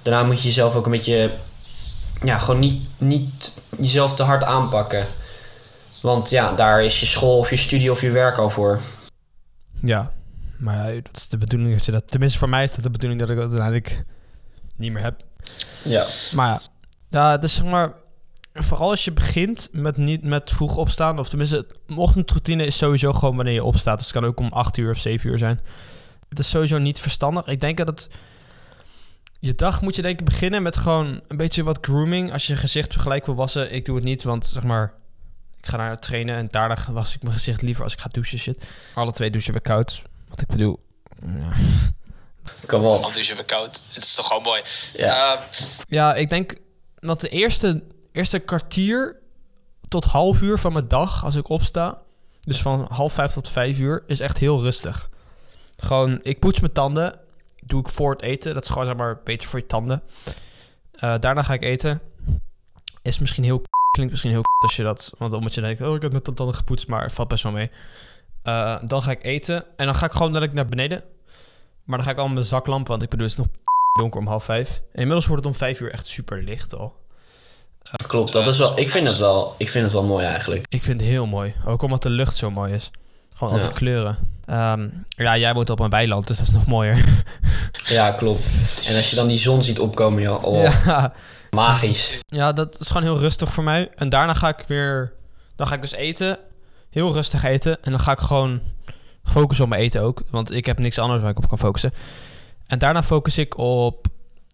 daarna 0.02 0.24
moet 0.24 0.38
je 0.38 0.48
jezelf 0.48 0.76
ook 0.76 0.86
een 0.86 0.92
beetje... 0.92 1.32
Ja, 2.24 2.38
gewoon 2.38 2.60
niet, 2.60 2.90
niet 2.98 3.62
jezelf 3.80 4.16
te 4.16 4.24
hard 4.24 4.44
aanpakken. 4.44 5.08
Want 6.02 6.30
ja, 6.30 6.54
daar 6.54 6.84
is 6.84 7.00
je 7.00 7.06
school 7.06 7.38
of 7.38 7.50
je 7.50 7.56
studie 7.56 7.92
of 7.92 8.02
je 8.02 8.12
werk 8.12 8.38
al 8.38 8.50
voor. 8.50 8.80
Ja. 9.82 10.12
Maar 10.58 10.94
ja, 10.94 11.02
dat 11.02 11.18
is 11.18 11.28
de 11.28 11.38
bedoeling 11.38 11.74
dat 11.74 11.86
je 11.86 11.92
dat... 11.92 12.12
Tenminste, 12.12 12.40
voor 12.40 12.50
mij 12.50 12.64
is 12.64 12.72
dat 12.72 12.84
de 12.84 12.90
bedoeling 12.90 13.20
dat 13.20 13.30
ik 13.30 13.36
dat 13.36 13.46
uiteindelijk 13.46 14.04
niet 14.76 14.92
meer 14.92 15.04
heb. 15.04 15.22
Ja. 15.82 16.06
Maar 16.34 16.48
ja, 16.50 16.62
ja 17.10 17.32
het 17.32 17.44
is 17.44 17.56
zeg 17.56 17.66
maar... 17.66 18.04
Vooral 18.58 18.90
als 18.90 19.06
je 19.06 19.12
begint 19.12 19.70
met, 19.72 19.98
niet, 19.98 20.24
met 20.24 20.52
vroeg 20.52 20.78
opstaan... 20.78 21.20
of 21.20 21.30
tenminste, 21.30 21.66
ochtendroutine 21.96 22.66
is 22.66 22.78
sowieso 22.78 23.14
gewoon 23.14 23.36
wanneer 23.36 23.54
je 23.54 23.64
opstaat. 23.64 23.98
Dus 23.98 24.08
het 24.08 24.16
kan 24.16 24.26
ook 24.26 24.40
om 24.40 24.52
8 24.52 24.78
uur 24.78 24.92
of 24.92 24.98
7 24.98 25.30
uur 25.30 25.38
zijn. 25.38 25.60
Het 26.30 26.40
is 26.40 26.50
sowieso 26.50 26.78
niet 26.78 27.00
verstandig. 27.00 27.48
Ik 27.48 27.62
denk 27.62 27.78
dat 27.78 27.88
het... 27.88 28.10
Je 29.40 29.56
dag 29.56 29.82
moet 29.82 29.96
je 29.96 30.02
denk 30.02 30.20
ik 30.20 30.26
beginnen 30.26 30.64
met 30.64 30.78
gewoon 30.78 31.22
een 31.28 31.38
beetje 31.38 31.64
wat 31.64 31.78
grooming. 31.82 32.34
Als 32.34 32.48
je 32.48 32.54
je 32.54 32.60
gezicht 32.60 33.00
gelijk 33.00 33.26
wil 33.26 33.36
wassen. 33.36 33.74
Ik 33.74 33.86
doe 33.86 33.96
het 33.96 34.04
niet, 34.04 34.24
want 34.24 34.46
zeg 34.46 34.64
maar... 34.64 34.94
Ik 35.60 35.72
ga 35.72 35.78
naar 35.78 35.90
het 35.90 36.02
trainen 36.02 36.36
en 36.36 36.48
daarna 36.52 36.78
was 36.90 37.16
ik 37.16 37.22
mijn 37.22 37.34
gezicht 37.34 37.62
liever 37.62 37.84
als 37.84 37.94
ik 37.94 38.00
ga 38.00 38.10
douchen 38.12 38.40
shit. 38.40 38.68
Alle 38.94 39.12
twee 39.12 39.30
douchen 39.30 39.54
we 39.54 39.60
koud. 39.60 40.02
Wat 40.30 40.42
ik 40.42 40.48
bedoel... 40.48 40.80
Ja. 41.26 41.54
Kom 42.66 42.86
op. 42.86 43.12
Je 43.12 43.36
weer 43.36 43.44
koud. 43.44 43.82
Het 43.94 44.04
is 44.04 44.16
toch 44.16 44.28
gewoon 44.28 44.44
mooi. 44.44 44.62
Ja. 44.94 45.34
Eh, 45.34 45.40
Ja, 45.88 46.14
ik 46.14 46.30
denk 46.30 46.56
dat 47.00 47.22
de 47.22 47.30
eerste, 47.30 47.84
eerste 48.16 48.40
kwartier 48.40 49.20
tot 49.88 50.06
half 50.06 50.42
uur 50.42 50.58
van 50.58 50.74
mijn 50.74 50.88
dag, 50.88 51.24
als 51.24 51.36
ik 51.36 51.50
opsta, 51.50 52.02
dus 52.42 52.62
van 52.62 52.88
half 52.90 53.14
vijf 53.14 53.34
tot 53.34 53.48
vijf 53.50 53.80
uur, 53.80 54.04
is 54.08 54.20
echt 54.20 54.38
heel 54.38 54.62
rustig. 54.62 55.10
Gewoon, 55.78 56.20
ik 56.22 56.40
poets 56.40 56.60
mijn 56.60 56.74
tanden, 56.74 57.20
doe 57.66 57.80
ik 57.80 57.90
voor 57.90 58.12
het 58.12 58.22
eten. 58.22 58.54
Dat 58.54 58.64
is 58.64 58.70
gewoon, 58.70 58.86
zeg 58.86 58.96
maar, 58.96 59.22
beter 59.24 59.48
voor 59.48 59.60
je 59.60 59.66
tanden. 59.66 60.04
Eh, 60.92 61.16
daarna 61.20 61.44
ga 61.44 61.54
ik 61.54 61.64
eten. 61.64 62.02
Is 63.02 63.20
misschien 63.20 63.44
heel, 63.44 63.62
klinkt 63.92 64.12
misschien 64.12 64.32
heel 64.32 64.44
als 64.60 64.76
je 64.76 64.84
dat, 64.84 65.12
want 65.18 65.32
dan 65.32 65.42
moet 65.42 65.54
je 65.54 65.62
denken, 65.62 65.90
oh, 65.90 65.96
ik 65.96 66.02
heb 66.02 66.12
de 66.12 66.34
tanden 66.34 66.56
gepoetst, 66.56 66.88
maar 66.88 67.04
het 67.04 67.14
valt 67.14 67.28
best 67.28 67.44
wel 67.44 67.52
mee. 67.52 67.72
Eh, 68.44 68.78
dan 68.84 69.04
ga 69.04 69.12
ik 69.12 69.24
eten 69.24 69.66
en 69.78 69.86
dan 69.86 69.96
ga 69.96 70.06
ik 70.06 70.12
gewoon 70.12 70.32
dadelijk 70.32 70.54
naar 70.54 70.66
beneden. 70.66 71.04
Maar 71.84 71.98
dan 71.98 72.06
ga 72.06 72.12
ik 72.12 72.18
al 72.18 72.26
met 72.26 72.34
mijn 72.34 72.46
zaklamp, 72.46 72.88
want 72.88 73.04
ik 73.04 73.10
bedoel, 73.10 73.28
het 73.28 73.38
is 73.38 73.46
nog 73.46 73.54
donker 74.00 74.20
om 74.20 74.28
half 74.28 74.44
vijf. 74.44 74.82
Inmiddels 74.94 75.28
wordt 75.28 75.44
het 75.44 75.52
om 75.52 75.58
vijf 75.58 75.80
uur 75.80 75.92
echt 75.92 76.08
super 76.08 76.44
licht 76.44 76.76
al. 76.76 76.96
Klopt, 78.08 78.34
dat 78.34 78.48
is 78.48 78.58
wel... 78.58 78.80
Ik 78.80 78.90
vind 78.90 79.08
het 79.08 79.18
wel, 79.18 79.56
ik 79.58 79.70
vind 79.70 79.84
het 79.84 79.94
wel 79.94 80.04
mooi 80.04 80.26
eigenlijk. 80.26 80.66
Ik 80.70 80.84
vind 80.84 81.02
het 81.02 81.10
heel 81.10 81.26
mooi. 81.26 81.54
Ook 81.66 81.82
omdat 81.82 82.02
de 82.04 82.10
lucht 82.10 82.38
zo 82.38 82.52
mooi 82.52 82.74
is. 82.74 82.92
Gewoon 83.34 83.54
Ja. 83.54 83.60
altijd 83.60 83.78
kleuren. 83.78 84.18
Ehm, 84.46 84.88
ja, 85.08 85.38
jij 85.38 85.54
woont 85.54 85.70
op 85.70 85.80
een 85.80 85.90
weiland, 85.90 86.28
dus 86.28 86.38
dat 86.38 86.48
is 86.48 86.54
nog 86.54 86.66
mooier. 86.66 87.04
Ja, 87.88 88.12
klopt. 88.12 88.52
En 88.88 88.96
als 88.96 89.10
je 89.10 89.16
dan 89.16 89.28
die 89.28 89.38
zon 89.38 89.64
ziet 89.64 89.80
opkomen, 89.80 90.22
joh, 90.22 90.44
oh, 90.44 90.62
Ja. 90.86 91.14
magisch. 91.52 92.20
ja, 92.28 92.52
dat 92.54 92.80
is 92.80 92.88
gewoon 92.88 93.04
heel 93.04 93.18
rustig 93.20 93.54
voor 93.54 93.64
mij. 93.64 93.90
En 93.96 94.10
daarna 94.10 94.34
ga 94.34 94.48
ik 94.48 94.64
weer... 94.68 95.14
Dan 95.56 95.68
ga 95.68 95.76
ik 95.76 95.82
dus 95.82 95.92
eten. 95.94 96.38
Heel 96.90 97.14
rustig 97.14 97.44
eten. 97.44 97.78
En 97.84 97.92
dan 97.92 98.00
ga 98.00 98.12
ik 98.12 98.20
gewoon 98.20 98.62
focussen 99.24 99.64
op 99.66 99.70
mijn 99.72 99.82
eten 99.82 100.02
ook. 100.02 100.22
Want 100.30 100.52
ik 100.52 100.66
heb 100.66 100.80
niks 100.80 101.00
anders 101.00 101.22
waar 101.22 101.30
ik 101.32 101.38
op 101.38 101.48
kan 101.48 101.58
focussen. 101.58 101.94
En 102.68 102.80
daarna 102.80 103.04
focus 103.04 103.38
ik 103.38 103.58
op 103.58 104.08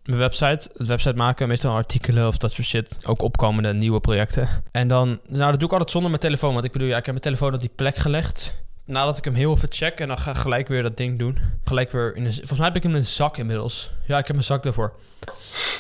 mijn 0.04 0.20
website, 0.20 0.70
het 0.74 0.88
website 0.88 1.16
maken, 1.16 1.48
meestal 1.48 1.76
artikelen 1.76 2.28
of 2.28 2.38
dat 2.38 2.52
soort 2.52 2.68
shit. 2.68 2.98
Ook 3.06 3.22
opkomende 3.22 3.74
nieuwe 3.74 4.00
projecten. 4.00 4.50
En 4.72 4.88
dan, 4.88 5.20
nou 5.28 5.52
dat 5.52 5.60
doe 5.60 5.68
ik 5.68 5.72
altijd 5.72 5.92
zonder 5.92 6.10
mijn 6.10 6.22
telefoon, 6.22 6.54
want 6.54 6.66
ik 6.66 6.72
bedoel, 6.72 6.88
ja, 6.88 6.98
ik 6.98 7.06
heb 7.06 7.14
mijn 7.14 7.26
telefoon 7.26 7.54
op 7.54 7.62
die 7.62 7.72
plek 7.76 7.96
gelegd. 7.96 8.56
Nadat 8.86 9.18
ik 9.18 9.26
hem 9.26 9.34
heel 9.34 9.54
even 9.54 9.68
check 9.72 10.00
en 10.00 10.08
dan 10.08 10.18
ga 10.18 10.32
ik 10.32 10.38
gelijk 10.38 10.68
weer 10.68 10.82
dat 10.82 10.98
ding 10.98 11.20
doen. 11.20 11.38
Gelijk 11.64 11.92
weer 11.92 12.16
in 12.16 12.26
een, 12.26 12.34
volgens 12.34 12.58
mij 12.58 12.68
heb 12.68 12.76
ik 12.76 12.84
hem 12.84 12.92
in 12.92 12.98
een 12.98 13.06
zak 13.06 13.38
inmiddels. 13.38 13.92
Ja, 14.06 14.18
ik 14.18 14.28
heb 14.28 14.36
een 14.36 14.44
zak 14.44 14.64
daarvoor. 14.64 14.94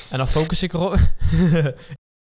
En 0.09 0.17
dan 0.17 0.27
focus 0.27 0.63
ik 0.63 0.73
erop. 0.73 0.95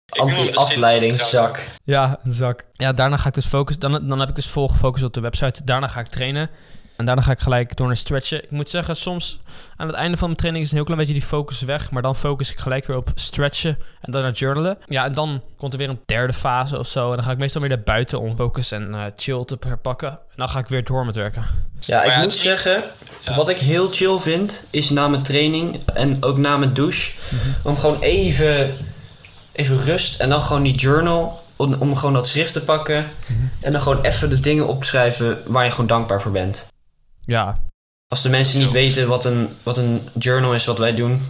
Anti-afleidingszak. 0.10 1.68
Ja, 1.84 2.20
een 2.24 2.32
zak. 2.32 2.66
Ja, 2.74 2.94
daarna 2.94 3.18
ga 3.18 3.28
ik 3.28 3.34
dus 3.34 3.46
focussen. 3.46 3.82
Dan, 3.82 4.08
dan 4.08 4.20
heb 4.20 4.30
ik 4.30 4.36
dus 4.36 4.48
vol 4.48 4.68
gefocust 4.68 5.04
op 5.04 5.14
de 5.14 5.20
website. 5.20 5.64
Daarna 5.64 5.88
ga 5.88 6.00
ik 6.00 6.08
trainen. 6.08 6.50
En 6.96 7.06
daarna 7.06 7.22
ga 7.22 7.32
ik 7.32 7.40
gelijk 7.40 7.76
door 7.76 7.88
naar 7.88 7.98
stretchen. 7.98 8.44
Ik 8.44 8.52
moet 8.52 8.70
zeggen, 8.70 8.96
soms 8.96 9.40
aan 9.76 9.88
het 9.88 9.96
einde 9.96 10.18
van 10.18 10.28
mijn 10.28 10.40
training 10.40 10.66
is 10.66 10.70
een 10.72 10.78
heel 10.78 10.86
klein 10.86 11.00
beetje 11.00 11.16
die 11.16 11.28
focus 11.28 11.62
weg. 11.62 11.92
Maar 11.92 12.02
dan 12.02 12.16
focus 12.16 12.52
ik 12.52 12.60
gelijk 12.60 12.88
weer 12.88 12.98
op 12.98 13.12
stretchen 13.16 13.78
en 14.02 14.12
dan 14.12 14.22
naar 14.22 14.32
journalen. 14.32 14.78
Ja, 14.88 15.06
en 15.06 15.14
dan 15.14 15.42
komt 15.58 15.74
er 15.74 15.80
weer 15.80 15.90
een 15.90 16.00
derde 16.06 16.34
fase 16.34 16.80
of 16.80 16.88
zo. 16.88 17.10
En 17.10 17.16
dan 17.16 17.26
ga 17.26 17.32
ik 17.32 17.38
meestal 17.38 17.62
weer 17.62 17.70
naar 17.70 17.80
buiten 17.84 18.20
om 18.20 18.36
focus 18.38 18.72
en 18.72 18.94
eh, 18.94 19.04
chill 19.16 19.46
te 19.46 19.58
herpakken. 19.68 20.10
En 20.10 20.36
dan 20.36 20.50
ga 20.50 20.60
ik 20.60 20.68
weer 20.68 20.84
door 20.84 21.06
met 21.06 21.16
werken. 21.16 21.46
Ja, 21.80 22.04
ik 22.04 22.12
ja, 22.12 22.22
moet 22.22 22.34
zeggen, 22.34 22.84
Ja. 23.22 23.36
wat 23.36 23.50
ik 23.50 23.60
heel 23.60 23.88
chill 23.92 24.18
vind, 24.18 24.66
is 24.70 24.90
na 24.90 25.08
mijn 25.08 25.24
training 25.24 25.80
en 25.94 26.24
ook 26.24 26.38
na 26.38 26.58
mijn 26.58 26.74
douche, 26.74 27.12
om 27.64 27.78
gewoon 27.78 28.00
even, 28.00 28.78
even 29.52 29.80
rust 29.80 30.20
en 30.20 30.30
dan 30.30 30.42
gewoon 30.42 30.64
die 30.64 30.76
journal, 30.76 31.44
om, 31.56 31.74
om 31.74 31.96
gewoon 31.96 32.14
dat 32.14 32.28
schrift 32.28 32.54
te 32.54 32.64
pakken 32.64 33.06
en 33.62 33.72
dan 33.72 33.82
gewoon 33.82 34.02
even 34.02 34.30
de 34.30 34.40
dingen 34.40 34.68
op 34.68 34.82
te 34.82 34.88
schrijven 34.88 35.42
waar 35.46 35.66
je 35.66 35.72
gewoon 35.72 35.88
dankbaar 35.88 36.22
voor 36.22 36.32
bent. 36.32 36.68
Ja, 37.26 37.60
Als 38.08 38.22
de 38.22 38.30
mensen 38.30 38.60
niet 38.60 38.72
weten 38.72 39.08
wat 39.08 39.26
een, 39.26 39.50
wat 39.64 39.78
een 39.78 40.10
journal 40.20 40.54
is 40.54 40.66
wat 40.66 40.78
wij 40.78 40.94
doen, 40.96 41.28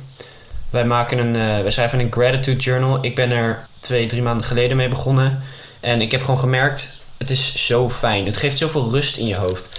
wij 0.70 0.86
maken 0.86 1.18
een, 1.18 1.36
eh, 1.36 1.62
wij 1.62 1.72
schrijven 1.72 2.00
een 2.00 2.12
gratitude 2.12 2.60
journal. 2.60 3.04
Ik 3.04 3.16
ben 3.16 3.32
er 3.32 3.68
twee, 3.80 4.06
drie 4.06 4.22
maanden 4.22 4.46
geleden 4.46 4.78
mee 4.78 4.88
begonnen 4.88 5.42
en 5.80 6.02
ik 6.02 6.12
heb 6.12 6.22
gewoon 6.22 6.40
gemerkt, 6.40 7.02
het 7.18 7.30
is 7.30 7.66
zo 7.68 7.90
fijn. 7.90 8.26
Het 8.26 8.38
geeft 8.38 8.58
zoveel 8.58 8.92
rust 8.92 9.18
in 9.18 9.28
je 9.28 9.36
hoofd. 9.36 9.70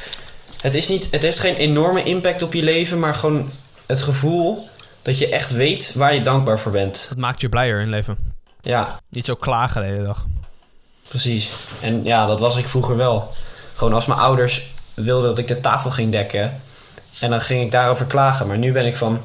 Het, 0.61 0.75
is 0.75 0.89
niet, 0.89 1.11
het 1.11 1.23
heeft 1.23 1.39
geen 1.39 1.55
enorme 1.57 2.03
impact 2.03 2.43
op 2.43 2.53
je 2.53 2.63
leven, 2.63 2.99
maar 2.99 3.15
gewoon 3.15 3.51
het 3.87 4.03
gevoel 4.03 4.69
dat 5.03 5.19
je 5.19 5.29
echt 5.29 5.51
weet 5.53 5.93
waar 5.95 6.15
je 6.15 6.21
dankbaar 6.21 6.59
voor 6.59 6.73
bent. 6.73 7.07
dat 7.09 7.19
maakt 7.19 7.41
je 7.41 7.49
blijer 7.49 7.75
in 7.77 7.81
het 7.81 7.91
leven. 7.91 8.35
Ja, 8.61 9.01
Niet 9.09 9.25
zo 9.25 9.35
klagen 9.35 9.81
de 9.83 9.87
hele 9.89 10.05
dag. 10.05 10.27
precies. 11.09 11.51
En 11.81 12.05
ja, 12.05 12.27
dat 12.27 12.41
was 12.41 12.57
ik 12.57 12.69
vroeger 12.69 12.97
wel. 12.97 13.35
Gewoon 13.75 13.93
als 13.93 14.07
mijn 14.07 14.21
ouders 14.21 14.75
wilden 14.97 15.29
dat 15.29 15.39
ik 15.39 15.49
de 15.49 15.61
tafel 15.61 15.91
ging 15.91 16.13
dekken. 16.13 16.61
En 17.21 17.31
dan 17.31 17.41
ging 17.41 17.63
ik 17.63 17.71
daarover 17.71 18.07
klagen. 18.07 18.47
Maar 18.47 18.59
nu 18.59 18.73
ben 18.73 18.87
ik 18.87 18.97
van... 18.97 19.21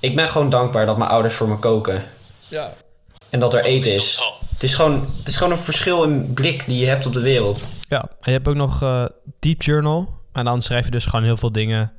Ik 0.00 0.16
ben 0.16 0.28
gewoon 0.28 0.48
dankbaar 0.50 0.86
dat 0.86 0.98
mijn 0.98 1.10
ouders 1.10 1.34
voor 1.34 1.48
me 1.48 1.56
koken. 1.58 2.02
Ja. 2.48 2.72
En 3.30 3.40
dat 3.40 3.54
er 3.54 3.64
eten 3.64 3.94
is. 3.94 4.18
Oh, 4.20 4.48
Het 4.52 4.62
is 4.62 4.74
gewoon, 4.74 5.08
het 5.18 5.28
is 5.28 5.36
gewoon 5.36 5.52
een 5.52 5.58
verschil 5.58 6.02
in 6.04 6.32
blik 6.34 6.64
die 6.66 6.78
je 6.78 6.86
hebt 6.86 7.06
op 7.06 7.12
de 7.12 7.20
wereld. 7.20 7.66
Ja, 7.88 8.00
en 8.02 8.08
je 8.20 8.30
hebt 8.30 8.48
ook 8.48 8.54
nog 8.54 8.82
eh, 8.82 9.04
Deep 9.38 9.62
Journal. 9.62 10.14
En 10.32 10.44
dan 10.44 10.62
schrijf 10.62 10.84
je 10.84 10.90
dus 10.90 11.04
gewoon 11.04 11.24
heel 11.24 11.36
veel 11.36 11.52
dingen 11.52 11.92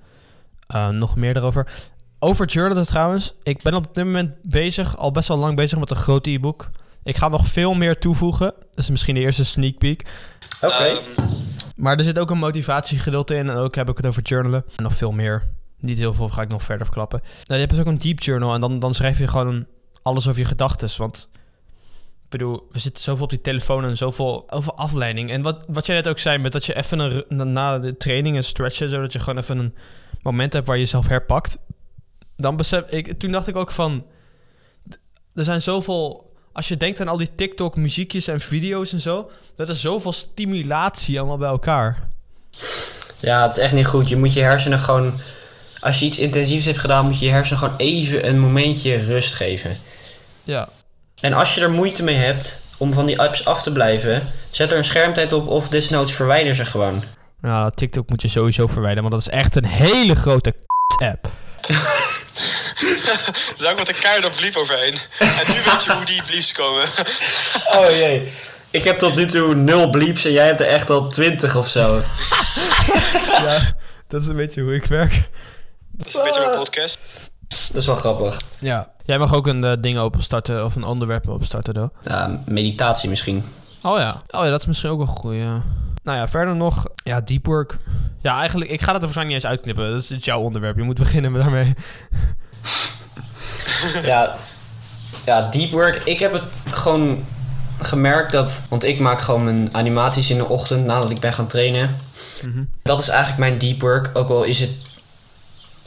eh, 0.67 0.89
nog 0.89 1.15
meer 1.15 1.37
erover. 1.37 1.67
Over 2.19 2.45
journalen 2.45 2.85
trouwens. 2.85 3.33
Ik 3.43 3.61
ben 3.61 3.73
op 3.73 3.95
dit 3.95 4.05
moment 4.05 4.31
bezig, 4.41 4.97
al 4.97 5.11
best 5.11 5.27
wel 5.27 5.37
lang 5.37 5.55
bezig 5.55 5.79
met 5.79 5.89
een 5.89 5.95
groot 5.95 6.27
e-book. 6.27 6.69
Ik 7.03 7.15
ga 7.17 7.27
nog 7.27 7.47
veel 7.47 7.73
meer 7.73 7.99
toevoegen. 7.99 8.45
Dat 8.45 8.83
is 8.83 8.89
misschien 8.89 9.15
de 9.15 9.21
eerste 9.21 9.45
sneak 9.45 9.77
peek. 9.77 10.05
Oké. 10.61 10.73
ehm, 10.73 10.97
Maar 11.77 11.97
er 11.97 12.03
zit 12.03 12.19
ook 12.19 12.29
een 12.29 12.37
motivatiegedeelte 12.37 13.35
in. 13.35 13.49
En 13.49 13.55
ook 13.55 13.75
heb 13.75 13.89
ik 13.89 13.97
het 13.97 14.05
over 14.05 14.21
journalen. 14.21 14.63
En 14.75 14.83
nog 14.83 14.95
veel 14.95 15.11
meer. 15.11 15.47
Niet 15.79 15.97
heel 15.97 16.13
veel 16.13 16.29
ga 16.29 16.41
ik 16.41 16.49
nog 16.49 16.63
verder 16.63 16.85
verklappen. 16.85 17.19
Nou, 17.21 17.33
je 17.45 17.55
hebt 17.55 17.69
dus 17.69 17.79
ook 17.79 17.85
een 17.85 17.99
deep 17.99 18.19
journal. 18.19 18.53
En 18.53 18.61
dan, 18.61 18.79
dan 18.79 18.93
schrijf 18.93 19.17
je 19.17 19.27
gewoon 19.27 19.65
alles 20.01 20.27
over 20.27 20.41
je 20.41 20.47
gedachten. 20.47 20.89
Want 20.97 21.29
ik 22.23 22.29
bedoel, 22.29 22.67
we 22.71 22.79
zitten 22.79 23.03
zoveel 23.03 23.23
op 23.23 23.29
die 23.29 23.41
telefoon 23.41 23.83
en 23.83 23.97
zoveel 23.97 24.51
over 24.51 24.73
afleiding. 24.73 25.31
En 25.31 25.41
wat, 25.41 25.63
wat 25.67 25.85
jij 25.85 25.95
net 25.95 26.07
ook 26.07 26.19
zei, 26.19 26.37
met 26.37 26.51
dat 26.51 26.65
je 26.65 26.75
even 26.75 27.25
een, 27.27 27.53
na- 27.53 27.79
de 27.79 27.97
training 27.97 28.35
een 28.35 28.43
stretchen, 28.43 28.89
zodat 28.89 29.13
je 29.13 29.19
gewoon 29.19 29.37
even 29.37 29.59
een 29.59 29.75
moment 30.21 30.53
hebt 30.53 30.67
waar 30.67 30.75
je 30.75 30.81
jezelf 30.81 31.07
herpakt. 31.07 31.57
Dan 32.35 32.55
besef 32.55 32.83
ik, 32.89 33.19
toen 33.19 33.31
dacht 33.31 33.47
ik 33.47 33.55
ook 33.55 33.71
van, 33.71 34.05
er 35.33 35.43
zijn 35.43 35.61
zoveel, 35.61 36.26
als 36.57 36.67
je 36.67 36.75
denkt 36.75 37.01
aan 37.01 37.07
al 37.07 37.17
die 37.17 37.29
TikTok 37.35 37.75
muziekjes 37.75 38.27
en 38.27 38.39
video's 38.39 38.93
en 38.93 39.01
zo, 39.01 39.29
dat 39.55 39.69
is 39.69 39.81
zoveel 39.81 40.13
stimulatie 40.13 41.19
allemaal 41.19 41.37
bij 41.37 41.49
elkaar. 41.49 42.09
Ja, 43.19 43.43
het 43.43 43.51
is 43.51 43.57
echt 43.57 43.73
niet 43.73 43.87
goed. 43.87 44.09
Je 44.09 44.17
moet 44.17 44.33
je 44.33 44.41
hersenen 44.41 44.79
gewoon... 44.79 45.19
Als 45.79 45.99
je 45.99 46.05
iets 46.05 46.17
intensiefs 46.17 46.65
hebt 46.65 46.77
gedaan, 46.77 47.05
moet 47.05 47.19
je 47.19 47.25
je 47.25 47.31
hersenen 47.31 47.59
gewoon 47.59 47.77
even 47.77 48.27
een 48.27 48.39
momentje 48.39 48.95
rust 48.95 49.33
geven. 49.33 49.77
Ja. 50.43 50.69
En 51.19 51.33
als 51.33 51.55
je 51.55 51.61
er 51.61 51.71
moeite 51.71 52.03
mee 52.03 52.15
hebt 52.15 52.65
om 52.77 52.93
van 52.93 53.05
die 53.05 53.19
apps 53.19 53.45
af 53.45 53.63
te 53.63 53.71
blijven, 53.71 54.27
zet 54.49 54.71
er 54.71 54.77
een 54.77 54.83
schermtijd 54.83 55.33
op 55.33 55.47
of 55.47 55.69
desnoods 55.69 56.13
verwijder 56.13 56.55
ze 56.55 56.65
gewoon. 56.65 57.03
Nou, 57.41 57.71
TikTok 57.75 58.09
moet 58.09 58.21
je 58.21 58.27
sowieso 58.27 58.67
verwijderen, 58.67 59.09
want 59.09 59.23
dat 59.23 59.33
is 59.33 59.39
echt 59.39 59.55
een 59.55 59.65
hele 59.65 60.15
grote 60.15 60.53
app. 60.97 61.31
er 62.79 63.53
is 63.57 63.65
ook 63.65 63.77
met 63.77 63.87
een 63.87 63.99
keihard 63.99 64.35
bliep 64.35 64.55
overheen. 64.55 64.97
En 65.19 65.45
nu 65.47 65.53
weet 65.53 65.83
je 65.83 65.93
hoe 65.93 66.05
die 66.05 66.23
blieps 66.23 66.51
komen. 66.51 66.83
Oh 67.75 67.89
jee. 67.89 68.31
Ik 68.71 68.83
heb 68.83 68.97
tot 68.97 69.15
nu 69.15 69.25
toe 69.25 69.55
nul 69.55 69.89
bleeps 69.89 70.25
en 70.25 70.31
jij 70.31 70.45
hebt 70.45 70.61
er 70.61 70.67
echt 70.67 70.89
al 70.89 71.07
twintig 71.07 71.55
of 71.55 71.67
zo. 71.67 71.95
ja, 73.45 73.59
dat 74.07 74.21
is 74.21 74.27
een 74.27 74.35
beetje 74.35 74.61
hoe 74.61 74.75
ik 74.75 74.85
werk. 74.85 75.29
Dat 75.91 76.07
is 76.07 76.13
een 76.15 76.23
beetje 76.23 76.39
mijn 76.45 76.57
podcast. 76.57 76.99
Dat 77.67 77.75
is 77.75 77.85
wel 77.85 77.95
grappig. 77.95 78.39
Ja. 78.59 78.91
Jij 79.05 79.17
mag 79.17 79.33
ook 79.33 79.47
een 79.47 79.63
eh, 79.63 79.73
ding 79.79 79.97
openstarten 79.97 80.65
of 80.65 80.75
een 80.75 80.83
onderwerp 80.83 81.27
openstarten, 81.27 81.73
though. 81.73 81.95
Ja, 82.03 82.41
meditatie 82.45 83.09
misschien. 83.09 83.43
Oh 83.81 83.97
ja. 83.97 84.21
Oh 84.31 84.43
ja, 84.43 84.49
dat 84.49 84.59
is 84.59 84.65
misschien 84.65 84.89
ook 84.89 84.97
wel 84.97 85.15
goed, 85.15 85.35
ja. 85.35 85.61
Nou 86.03 86.17
ja, 86.17 86.27
verder 86.27 86.55
nog, 86.55 86.85
ja, 87.03 87.21
deep 87.21 87.45
work. 87.45 87.77
Ja, 88.21 88.39
eigenlijk, 88.39 88.71
ik 88.71 88.81
ga 88.81 88.85
dat 88.85 88.95
er 88.95 89.01
waarschijnlijk 89.01 89.35
niet 89.35 89.43
eens 89.43 89.53
uitknippen. 89.53 89.91
Dat 89.91 90.01
is 90.01 90.09
het 90.09 90.25
jouw 90.25 90.39
onderwerp. 90.39 90.77
Je 90.77 90.83
moet 90.83 90.97
beginnen 90.99 91.31
met 91.31 91.41
daarmee. 91.41 91.73
Ja, 94.03 94.35
ja, 95.25 95.49
deep 95.51 95.71
work. 95.71 96.01
Ik 96.03 96.19
heb 96.19 96.33
het 96.33 96.43
gewoon 96.71 97.25
gemerkt 97.79 98.31
dat... 98.31 98.65
Want 98.69 98.83
ik 98.83 98.99
maak 98.99 99.21
gewoon 99.21 99.43
mijn 99.43 99.69
animaties 99.71 100.29
in 100.29 100.37
de 100.37 100.47
ochtend 100.47 100.85
nadat 100.85 101.11
ik 101.11 101.19
ben 101.19 101.33
gaan 101.33 101.47
trainen. 101.47 101.97
Mhm. 102.43 102.63
Dat 102.83 102.99
is 102.99 103.07
eigenlijk 103.07 103.39
mijn 103.39 103.57
deep 103.57 103.81
work. 103.81 104.09
Ook 104.13 104.29
al 104.29 104.43
is 104.43 104.59
het... 104.59 104.71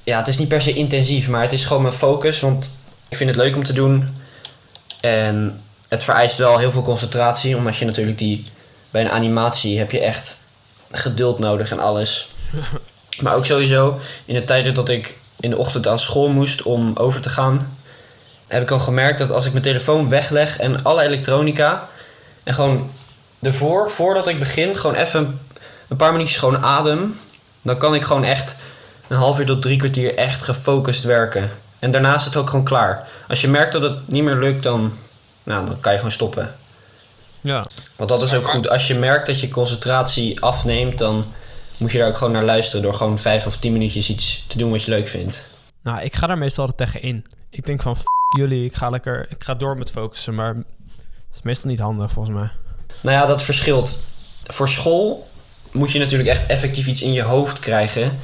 Ja, 0.04 0.18
het 0.18 0.28
is 0.28 0.38
niet 0.38 0.49
per 0.49 0.62
se 0.62 0.72
intensief, 0.72 1.28
maar 1.28 1.42
het 1.42 1.52
is 1.52 1.64
gewoon 1.64 1.82
mijn 1.82 1.94
focus. 1.94 2.40
Want 2.40 2.78
ik 3.08 3.16
vind 3.16 3.30
het 3.30 3.38
leuk 3.38 3.56
om 3.56 3.64
te 3.64 3.72
doen. 3.72 4.16
En 5.00 5.62
het 5.88 6.04
vereist 6.04 6.38
wel 6.38 6.58
heel 6.58 6.72
veel 6.72 6.82
concentratie. 6.82 7.56
Omdat 7.56 7.76
je 7.76 7.84
natuurlijk 7.84 8.18
die... 8.18 8.44
Bij 8.90 9.02
een 9.02 9.10
animatie 9.10 9.78
heb 9.78 9.90
je 9.90 10.00
echt 10.00 10.42
geduld 10.90 11.38
nodig 11.38 11.70
en 11.70 11.78
alles. 11.78 12.28
Maar 13.20 13.34
ook 13.34 13.46
sowieso 13.46 13.99
in 14.25 14.34
de 14.34 14.44
tijden 14.44 14.75
dat 14.75 14.88
ik 14.88 15.20
in 15.40 15.50
de 15.50 15.59
ochtend 15.59 15.87
aan 15.88 15.99
school 15.99 16.28
moest 16.28 16.62
om 16.62 16.97
over 16.97 17.20
te 17.20 17.28
gaan... 17.28 17.76
heb 18.47 18.62
ik 18.62 18.70
al 18.70 18.78
gemerkt 18.78 19.18
dat 19.18 19.30
als 19.30 19.47
ik 19.47 19.52
mijn 19.52 19.64
telefoon 19.64 20.09
wegleg 20.09 20.59
en 20.59 20.82
alle 20.82 21.02
elektronica... 21.02 21.88
en 22.42 22.54
gewoon 22.54 22.90
ervoor, 23.42 23.90
voordat 23.90 24.26
ik 24.26 24.38
begin, 24.38 24.76
gewoon 24.76 24.97
even 24.97 25.40
een 25.88 25.97
paar 25.97 26.12
minuutjes 26.12 26.38
gewoon 26.38 26.64
adem... 26.64 27.20
dan 27.62 27.78
kan 27.78 27.94
ik 27.94 28.04
gewoon 28.04 28.25
echt 28.25 28.56
een 29.09 29.16
half 29.16 29.38
uur 29.38 29.47
tot 29.47 29.62
drie 29.62 29.78
kwartier 29.78 30.14
echt 30.14 30.42
gefocust 30.42 31.04
werken. 31.04 31.50
En 31.78 31.90
daarna 31.90 32.14
is 32.14 32.25
het 32.25 32.37
ook 32.37 32.50
gewoon 32.50 32.64
klaar. 32.64 33.09
Als 33.28 33.40
je 33.40 33.49
merkt 33.49 33.73
dat 33.73 33.82
het 33.82 34.09
niet 34.09 34.23
meer 34.23 34.37
lukt, 34.37 34.62
dan, 34.62 34.92
nou, 35.42 35.66
dan 35.66 35.80
kan 35.80 35.92
je 35.92 35.99
gewoon 35.99 36.12
stoppen. 36.12 36.54
Ja. 37.40 37.64
Want 37.97 38.09
dat 38.11 38.23
is 38.23 38.35
ook 38.35 38.49
goed. 38.49 38.68
Als 38.68 38.88
je 38.88 38.94
merkt 38.94 39.26
dat 39.26 39.40
je 39.40 39.49
concentratie 39.49 40.40
afneemt, 40.40 40.99
dan 40.99 41.25
moet 41.80 41.92
je 41.92 41.99
daar 41.99 42.08
ook 42.08 42.16
gewoon 42.16 42.32
naar 42.32 42.44
luisteren. 42.44 42.82
Door 42.82 42.94
gewoon 42.94 43.18
vijf 43.18 43.46
of 43.46 43.56
tien 43.56 43.72
minuutjes 43.72 44.08
iets 44.08 44.44
te 44.46 44.58
doen 44.58 44.70
wat 44.70 44.82
je 44.84 44.90
leuk 44.90 45.08
vindt. 45.08 45.46
Nou, 45.82 46.00
ik 46.00 46.16
ga 46.16 46.26
daar 46.26 46.38
meestal 46.38 46.66
altijd 46.66 46.90
tegen 46.92 47.08
in. 47.08 47.26
Ik 47.50 47.66
denk 47.66 47.82
van, 47.82 47.96
f 47.96 48.02
jullie, 48.37 48.64
ik 48.64 48.75
ga 48.75 48.90
lekker, 48.90 49.26
ik 49.28 49.44
ga 49.44 49.54
door 49.54 49.76
met 49.76 49.90
focussen, 49.90 50.34
maar 50.34 50.54
het 50.54 51.34
is 51.34 51.42
meestal 51.42 51.70
niet 51.70 51.80
handig 51.80 52.12
volgens 52.12 52.37
mij. 52.37 52.50
Nou 53.00 53.16
ja, 53.16 53.26
dat 53.26 53.42
verschilt. 53.42 54.04
Voor 54.46 54.68
school 54.68 55.28
moet 55.70 55.92
je 55.92 55.99
natuurlijk 55.99 56.28
echt 56.28 56.46
effectief 56.46 56.87
iets 56.87 57.02
in 57.02 57.12
je 57.12 57.22
hoofd 57.22 57.58
krijgen. 57.58 58.18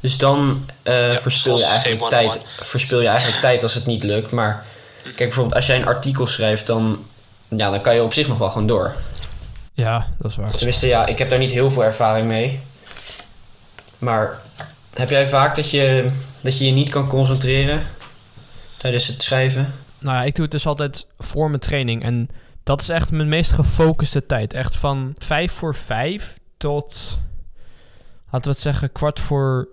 Dus 0.00 0.18
dan 0.18 0.66
eh, 0.82 1.08
Ja, 1.08 1.18
verspil, 1.18 1.58
je 1.58 1.64
eigenlijk 1.64 2.08
tijd, 2.08 2.24
101. 2.24 2.46
verspil 2.60 3.00
je 3.00 3.08
eigenlijk 3.08 3.40
tijd 3.40 3.62
als 3.62 3.74
het 3.74 3.86
niet 3.86 4.02
lukt. 4.02 4.30
Maar 4.30 4.64
kijk, 5.02 5.16
bijvoorbeeld 5.16 5.54
als 5.54 5.66
jij 5.66 5.76
een 5.76 5.86
artikel 5.86 6.26
schrijft, 6.26 6.66
dan, 6.66 7.04
ja, 7.48 7.70
dan 7.70 7.80
kan 7.80 7.94
je 7.94 8.02
op 8.02 8.12
zich 8.12 8.28
nog 8.28 8.38
wel 8.38 8.50
gewoon 8.50 8.66
door. 8.66 8.96
Ja, 9.72 10.06
dat 10.18 10.30
is 10.30 10.36
waar. 10.36 10.50
Tenminste, 10.50 10.86
ja, 10.86 11.06
ik 11.06 11.18
heb 11.18 11.30
daar 11.30 11.38
niet 11.38 11.50
heel 11.50 11.70
veel 11.70 11.84
ervaring 11.84 12.26
mee. 12.26 12.60
Maar 14.04 14.38
heb 14.94 15.10
jij 15.10 15.26
vaak 15.26 15.54
dat 15.54 15.70
je 15.70 16.10
dat 16.40 16.58
je, 16.58 16.64
je 16.64 16.72
niet 16.72 16.90
kan 16.90 17.08
concentreren 17.08 17.82
tijdens 18.76 19.06
het 19.06 19.22
schrijven? 19.22 19.74
Nou 19.98 20.16
ja, 20.16 20.22
ik 20.22 20.34
doe 20.34 20.42
het 20.44 20.52
dus 20.52 20.66
altijd 20.66 21.06
voor 21.18 21.48
mijn 21.48 21.60
training. 21.60 22.02
En 22.02 22.28
dat 22.62 22.80
is 22.80 22.88
echt 22.88 23.10
mijn 23.10 23.28
meest 23.28 23.52
gefocuste 23.52 24.26
tijd. 24.26 24.52
Echt 24.52 24.76
van 24.76 25.14
vijf 25.18 25.52
voor 25.52 25.74
vijf 25.74 26.38
tot, 26.56 27.18
laten 28.24 28.48
we 28.48 28.50
het 28.50 28.60
zeggen, 28.60 28.92
kwart 28.92 29.20
voor 29.20 29.68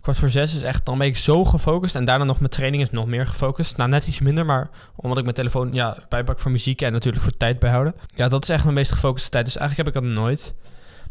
kwart 0.00 0.18
voor 0.18 0.28
zes 0.28 0.54
is 0.54 0.62
echt, 0.62 0.86
dan 0.86 0.98
ben 0.98 1.06
ik 1.06 1.16
zo 1.16 1.44
gefocust. 1.44 1.94
En 1.94 2.04
daarna 2.04 2.24
nog 2.24 2.38
mijn 2.38 2.50
training 2.50 2.82
is 2.82 2.90
nog 2.90 3.06
meer 3.06 3.26
gefocust. 3.26 3.76
Nou, 3.76 3.90
net 3.90 4.06
iets 4.06 4.20
minder, 4.20 4.46
maar 4.46 4.70
omdat 4.96 5.18
ik 5.18 5.24
mijn 5.24 5.36
telefoon 5.36 5.72
ja, 5.72 5.96
bijpak 6.08 6.38
voor 6.38 6.50
muziek 6.50 6.82
en 6.82 6.92
natuurlijk 6.92 7.22
voor 7.22 7.36
tijd 7.36 7.58
bijhouden. 7.58 7.94
Ja, 8.16 8.28
dat 8.28 8.42
is 8.42 8.48
echt 8.48 8.62
mijn 8.62 8.74
meest 8.74 8.92
gefocuste 8.92 9.30
tijd. 9.30 9.44
Dus 9.44 9.56
eigenlijk 9.56 9.88
heb 9.88 9.96
ik 9.96 10.02
dat 10.02 10.12
nooit. 10.12 10.54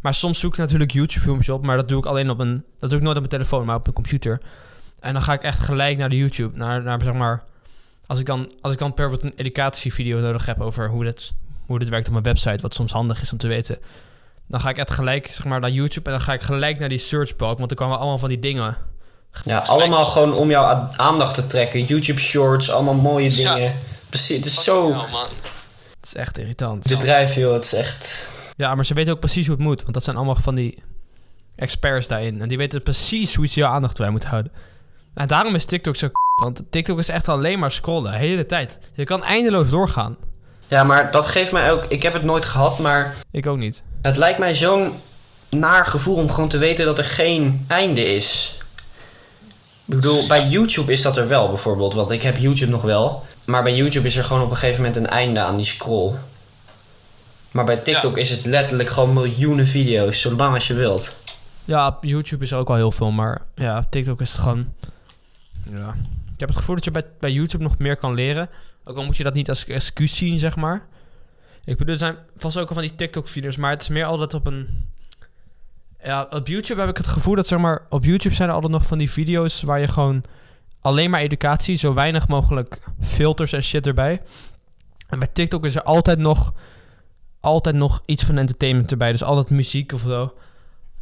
Maar 0.02 0.14
soms 0.14 0.40
zoek 0.40 0.52
ik 0.54 0.58
natuurlijk 0.60 0.92
YouTube-filmpjes 0.92 1.50
op, 1.50 1.66
maar 1.66 1.78
dat 1.78 1.88
doe 1.90 2.00
ik 2.00 2.06
alleen 2.06 2.30
op 2.30 2.40
een... 2.40 2.64
Dat 2.80 2.90
doe 2.90 2.98
ik 3.00 3.04
nooit 3.04 3.16
op 3.18 3.22
mijn 3.28 3.34
telefoon, 3.42 3.66
maar 3.66 3.76
op 3.76 3.84
mijn 3.84 3.96
computer. 3.96 4.42
En 5.00 5.14
dan 5.14 5.22
ga 5.22 5.34
ik 5.34 5.42
echt 5.42 5.60
gelijk 5.60 5.98
naar 5.98 6.10
de 6.10 6.18
YouTube, 6.18 6.58
naar, 6.58 6.84
naar 6.84 7.02
zeg 7.04 7.14
maar... 7.14 7.44
Als 8.08 8.20
ik 8.20 8.26
dan, 8.26 8.52
als 8.62 8.74
ik 8.74 8.80
dan 8.80 8.94
per 8.94 9.10
wat 9.10 9.24
een 9.24 9.34
educatievideo 9.36 10.20
nodig 10.20 10.46
heb 10.46 10.62
over 10.62 10.90
hoe 10.90 11.04
dit, 11.04 11.34
hoe 11.66 11.80
dit 11.80 11.90
werkt 11.90 12.06
op 12.06 12.12
mijn 12.12 12.24
website, 12.24 12.62
wat 12.62 12.74
soms 12.74 12.92
handig 12.92 13.22
is 13.22 13.32
om 13.32 13.38
te 13.38 13.48
weten... 13.48 13.78
Dan 14.48 14.60
ga 14.60 14.70
ik 14.70 14.78
echt 14.78 14.92
gelijk 14.92 15.28
zeg 15.32 15.46
maar, 15.46 15.60
naar 15.60 15.70
YouTube 15.70 16.06
en 16.10 16.16
dan 16.16 16.22
ga 16.26 16.34
ik 16.34 16.42
gelijk 16.42 16.80
naar 16.80 16.90
die 16.90 16.98
search 16.98 17.36
bar, 17.36 17.56
want 17.56 17.70
er 17.72 17.78
kwamen 17.78 17.98
allemaal 17.98 18.18
van 18.18 18.30
die 18.30 18.40
dingen. 18.40 18.78
Ja, 19.44 19.58
allemaal 19.60 20.06
gewoon 20.06 20.34
om 20.34 20.50
jouw 20.50 20.90
aandacht 20.96 21.34
te 21.36 21.46
trekken. 21.46 21.84
YouTube 21.84 22.20
shorts, 22.20 22.72
allemaal 22.72 22.94
mooie 22.94 23.36
Ja. 23.38 23.54
dingen. 23.56 23.76
Precies, 24.10 24.36
het 24.36 24.46
is 24.46 24.64
zo 24.64 24.90
Ja, 24.90 24.96
man. 24.96 25.28
Het 25.32 25.59
is 26.14 26.22
echt 26.22 26.38
irritant. 26.38 26.88
bedrijf, 26.88 27.36
joh. 27.36 27.54
Het 27.54 27.64
is 27.64 27.74
echt... 27.74 28.34
Ja, 28.56 28.76
maar 28.76 28.86
ze 28.86 28.94
weten 28.94 29.14
ook 29.14 29.20
precies 29.20 29.48
hoe 29.48 29.56
het 29.56 29.64
moet, 29.66 29.82
want 29.82 29.94
dat 29.94 30.04
zijn 30.04 30.16
allemaal 30.16 30.36
van 30.36 30.56
die 30.56 30.84
experts 31.56 32.08
daarin. 32.08 32.42
En 32.42 32.48
die 32.48 32.58
weten 32.58 32.84
precies 32.84 33.36
hoe 33.36 33.48
ze 33.48 33.60
jouw 33.60 33.72
aandacht 33.72 33.98
bij 33.98 34.10
moeten 34.10 34.30
houden. 34.30 34.52
En 35.14 35.28
daarom 35.28 35.56
is 35.56 35.66
TikTok 35.66 35.96
zo 35.96 36.08
k***, 36.08 36.42
want 36.42 36.62
TikTok 36.70 37.00
is 37.00 37.10
echt 37.10 37.28
alleen 37.28 37.60
maar 37.60 37.72
scrollen, 37.72 38.12
de 38.12 38.18
hele 38.18 38.46
tijd. 38.46 38.78
Je 38.94 39.04
kan 39.04 39.24
eindeloos 39.24 39.70
doorgaan. 39.70 40.18
Ja, 40.68 40.84
maar 40.84 41.12
dat 41.12 41.28
geeft 41.28 41.52
mij 41.52 41.72
ook... 41.72 41.86
Ik 41.86 42.04
heb 42.04 42.14
het 42.14 42.24
nooit 42.24 42.46
gehad, 42.46 42.80
maar 42.80 43.16
Ik 43.32 43.48
ook 43.48 43.58
niet. 43.58 43.84
het 44.02 44.18
lijkt 44.18 44.40
mij 44.40 44.56
zo'n 44.56 44.94
naar 45.50 45.86
gevoel 45.86 46.16
om 46.16 46.32
gewoon 46.32 46.50
te 46.50 46.58
weten 46.58 46.86
dat 46.86 46.98
er 46.98 47.06
geen 47.06 47.66
einde 47.68 48.14
is. 48.14 48.58
Ik 49.86 49.96
bedoel, 49.96 50.28
bij 50.28 50.48
YouTube 50.48 50.92
is 50.92 51.02
dat 51.02 51.18
er 51.18 51.28
wel 51.28 51.48
bijvoorbeeld, 51.48 51.94
want 51.94 52.12
ik 52.12 52.22
heb 52.22 52.38
YouTube 52.38 52.72
nog 52.72 52.82
wel. 52.82 53.26
Maar 53.50 53.64
bij 53.64 53.76
YouTube 53.76 54.08
is 54.08 54.18
er 54.18 54.24
gewoon 54.24 54.44
op 54.44 54.50
een 54.50 54.56
gegeven 54.56 54.84
moment 54.84 54.98
een 54.98 55.08
einde 55.08 55.40
aan 55.40 55.58
die 55.58 55.66
scroll. 55.66 56.14
Maar 57.52 57.66
bij 57.66 57.78
TikTok 57.78 58.18
is 58.18 58.30
het 58.30 58.46
letterlijk 58.46 58.90
gewoon 58.90 59.14
miljoenen 59.14 59.68
video's, 59.68 60.22
zolang 60.22 60.54
als 60.54 60.68
je 60.68 60.74
wilt. 60.74 61.22
Ja, 61.66 61.88
op 61.88 62.04
YouTube 62.04 62.44
is 62.44 62.52
er 62.52 62.58
ook 62.58 62.70
al 62.70 62.76
heel 62.76 62.92
veel, 62.92 63.12
maar 63.12 63.42
ja, 63.56 63.78
op 63.78 63.92
TikTok 63.92 64.22
is 64.22 64.32
het 64.32 64.42
gewoon... 64.42 64.74
Ja. 65.72 65.94
Ik 66.34 66.40
heb 66.40 66.50
het 66.50 66.58
gevoel 66.58 66.76
dat 66.76 66.86
je 66.86 66.92
bij, 66.92 67.04
bij 67.20 67.32
YouTube 67.32 67.64
nog 67.64 67.78
meer 67.78 67.98
kan 67.98 68.14
leren. 68.14 68.50
Ook 68.84 68.98
al 68.98 69.06
moet 69.06 69.18
je 69.18 69.24
dat 69.24 69.34
niet 69.34 69.50
als 69.50 69.66
excuus 69.66 70.18
zien, 70.18 70.40
zeg 70.40 70.56
maar. 70.56 70.86
Ik 71.64 71.78
bedoel, 71.78 71.94
er 71.94 72.00
zijn 72.00 72.16
vast 72.38 72.58
ook 72.58 72.68
al 72.68 72.74
van 72.74 72.84
die 72.84 72.96
TikTok-video's, 72.96 73.58
maar 73.58 73.72
het 73.72 73.82
is 73.82 73.88
meer 73.88 74.06
altijd 74.06 74.34
op 74.34 74.48
een... 74.48 74.86
Ja, 76.04 76.28
op 76.30 76.48
YouTube 76.48 76.80
heb 76.80 76.90
ik 76.90 76.98
het 76.98 77.08
gevoel 77.08 77.36
dat, 77.36 77.48
zeg 77.48 77.60
maar... 77.60 77.82
Op 77.90 78.04
YouTube 78.04 78.36
zijn 78.36 78.50
er 78.50 78.56
altijd 78.56 78.74
nog 78.74 78.86
van 78.86 78.98
die 78.98 79.12
video's 79.12 79.62
waar 79.62 79.80
je 79.80 79.88
gewoon... 79.88 80.24
Alleen 80.82 81.10
maar 81.10 81.20
educatie, 81.20 81.76
zo 81.78 81.94
weinig 81.94 82.28
mogelijk 82.28 82.80
filters 83.02 83.54
en 83.54 83.64
shit 83.64 83.88
erbij. 83.88 84.22
En 85.10 85.20
bij 85.20 85.28
TikTok 85.34 85.66
is 85.66 85.76
er 85.76 85.84
altijd 85.84 86.20
nog... 86.20 86.54
Altijd 87.42 87.76
nog 87.76 88.02
iets 88.06 88.24
van 88.24 88.38
entertainment 88.38 88.92
erbij. 88.92 89.12
Dus 89.12 89.24
altijd 89.24 89.50
muziek 89.50 89.92
of 89.94 90.02
zo. 90.02 90.34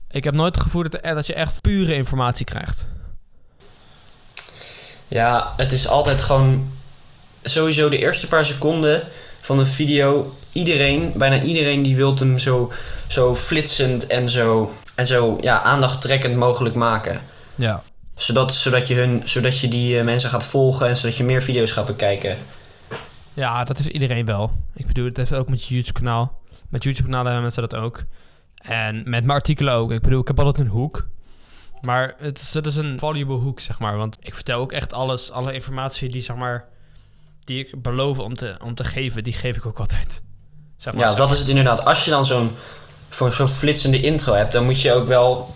Ik 0.10 0.24
heb 0.24 0.34
nooit 0.34 0.56
het 0.56 0.64
gevoel 0.64 0.84
dat, 0.84 0.98
er- 1.02 1.16
dat 1.16 1.28
je 1.28 1.34
echt 1.34 1.62
pure 1.62 1.94
informatie 1.94 2.46
krijgt. 2.46 2.88
Ja, 5.08 5.54
het 5.58 5.72
is 5.72 5.88
altijd 5.88 6.22
gewoon 6.22 6.72
sowieso 7.44 7.90
de 7.90 7.98
eerste 7.98 8.28
paar 8.28 8.46
seconden 8.46 9.04
van 9.42 9.60
een 9.60 9.66
video. 9.66 10.36
Iedereen, 10.52 11.14
bijna 11.16 11.42
iedereen 11.42 11.82
die 11.82 11.96
wil 11.96 12.16
hem 12.18 12.38
zo, 12.38 12.72
zo 13.08 13.36
flitsend 13.36 14.08
en 14.08 14.30
zo, 14.30 14.74
en 14.96 15.08
zo 15.08 15.38
ja, 15.42 15.62
aandachttrekkend 15.62 16.36
mogelijk 16.36 16.76
maken. 16.76 17.22
Ja. 17.56 17.84
Zodat, 18.18 18.54
zodat, 18.54 18.88
je, 18.88 18.96
hun, 18.96 19.22
zodat 19.26 19.60
je 19.60 19.68
die 19.68 20.00
eh, 20.00 20.06
mensen 20.06 20.30
gaat 20.30 20.44
volgen 20.44 20.88
en 20.88 20.98
zodat 20.98 21.18
je 21.18 21.24
meer 21.24 21.42
video's 21.42 21.72
gaat 21.72 21.86
bekijken. 21.86 22.38
Ja, 23.34 23.64
dat 23.64 23.80
is 23.80 23.88
iedereen 23.88 24.26
wel. 24.26 24.52
Ik 24.74 24.88
bedoel, 24.88 25.06
het 25.06 25.18
heeft 25.18 25.34
ook 25.34 25.50
met 25.50 25.66
je 25.66 25.74
YouTube-kanaal. 25.74 26.42
Met 26.70 26.84
YouTube-kanalen 26.84 27.26
hebben 27.26 27.42
mensen 27.42 27.70
dat 27.70 27.76
ook. 27.76 28.04
En 28.56 28.96
met 28.96 29.06
mijn 29.06 29.30
artikelen 29.30 29.74
ook. 29.74 29.92
Ik 29.92 30.02
bedoel, 30.02 30.22
ik 30.22 30.28
heb 30.28 30.40
altijd 30.40 30.58
een 30.58 30.72
hoek. 30.72 31.08
Maar 31.82 32.16
het 32.18 32.40
is, 32.40 32.54
het 32.54 32.66
is 32.66 32.76
een 32.76 33.00
valuable 33.00 33.36
hoek, 33.36 33.60
zeg 33.60 33.80
maar. 33.80 33.98
Want 33.98 34.18
ik 34.20 34.36
vertel 34.36 34.60
ook 34.60 34.72
echt 34.72 34.94
alles, 34.94 35.32
alle 35.32 35.54
informatie 35.54 36.10
die, 36.10 36.22
zeg 36.22 36.36
maar... 36.36 36.66
Die 37.40 37.60
ik 37.60 37.82
beloof 37.82 38.20
om 38.20 38.36
te, 38.36 38.56
om 38.64 38.76
te 38.76 38.84
geven, 38.84 39.24
die 39.24 39.34
geef 39.34 39.56
ik 39.56 39.66
ook 39.66 39.80
altijd. 39.80 40.22
Zeg 40.78 40.94
maar, 40.94 41.04
Ja, 41.04 41.10
zeg 41.10 41.20
dat 41.20 41.32
is 41.32 41.40
het 41.40 41.48
inderdaad. 41.48 41.86
Als 41.86 42.06
je 42.06 42.12
dan 42.12 42.26
zo'n 42.26 42.52
zo'n 43.10 43.48
flitsende 43.48 44.02
intro 44.02 44.34
hebt, 44.34 44.52
dan 44.52 44.66
moet 44.66 44.82
je 44.82 44.94
ook 44.94 45.08
wel, 45.08 45.56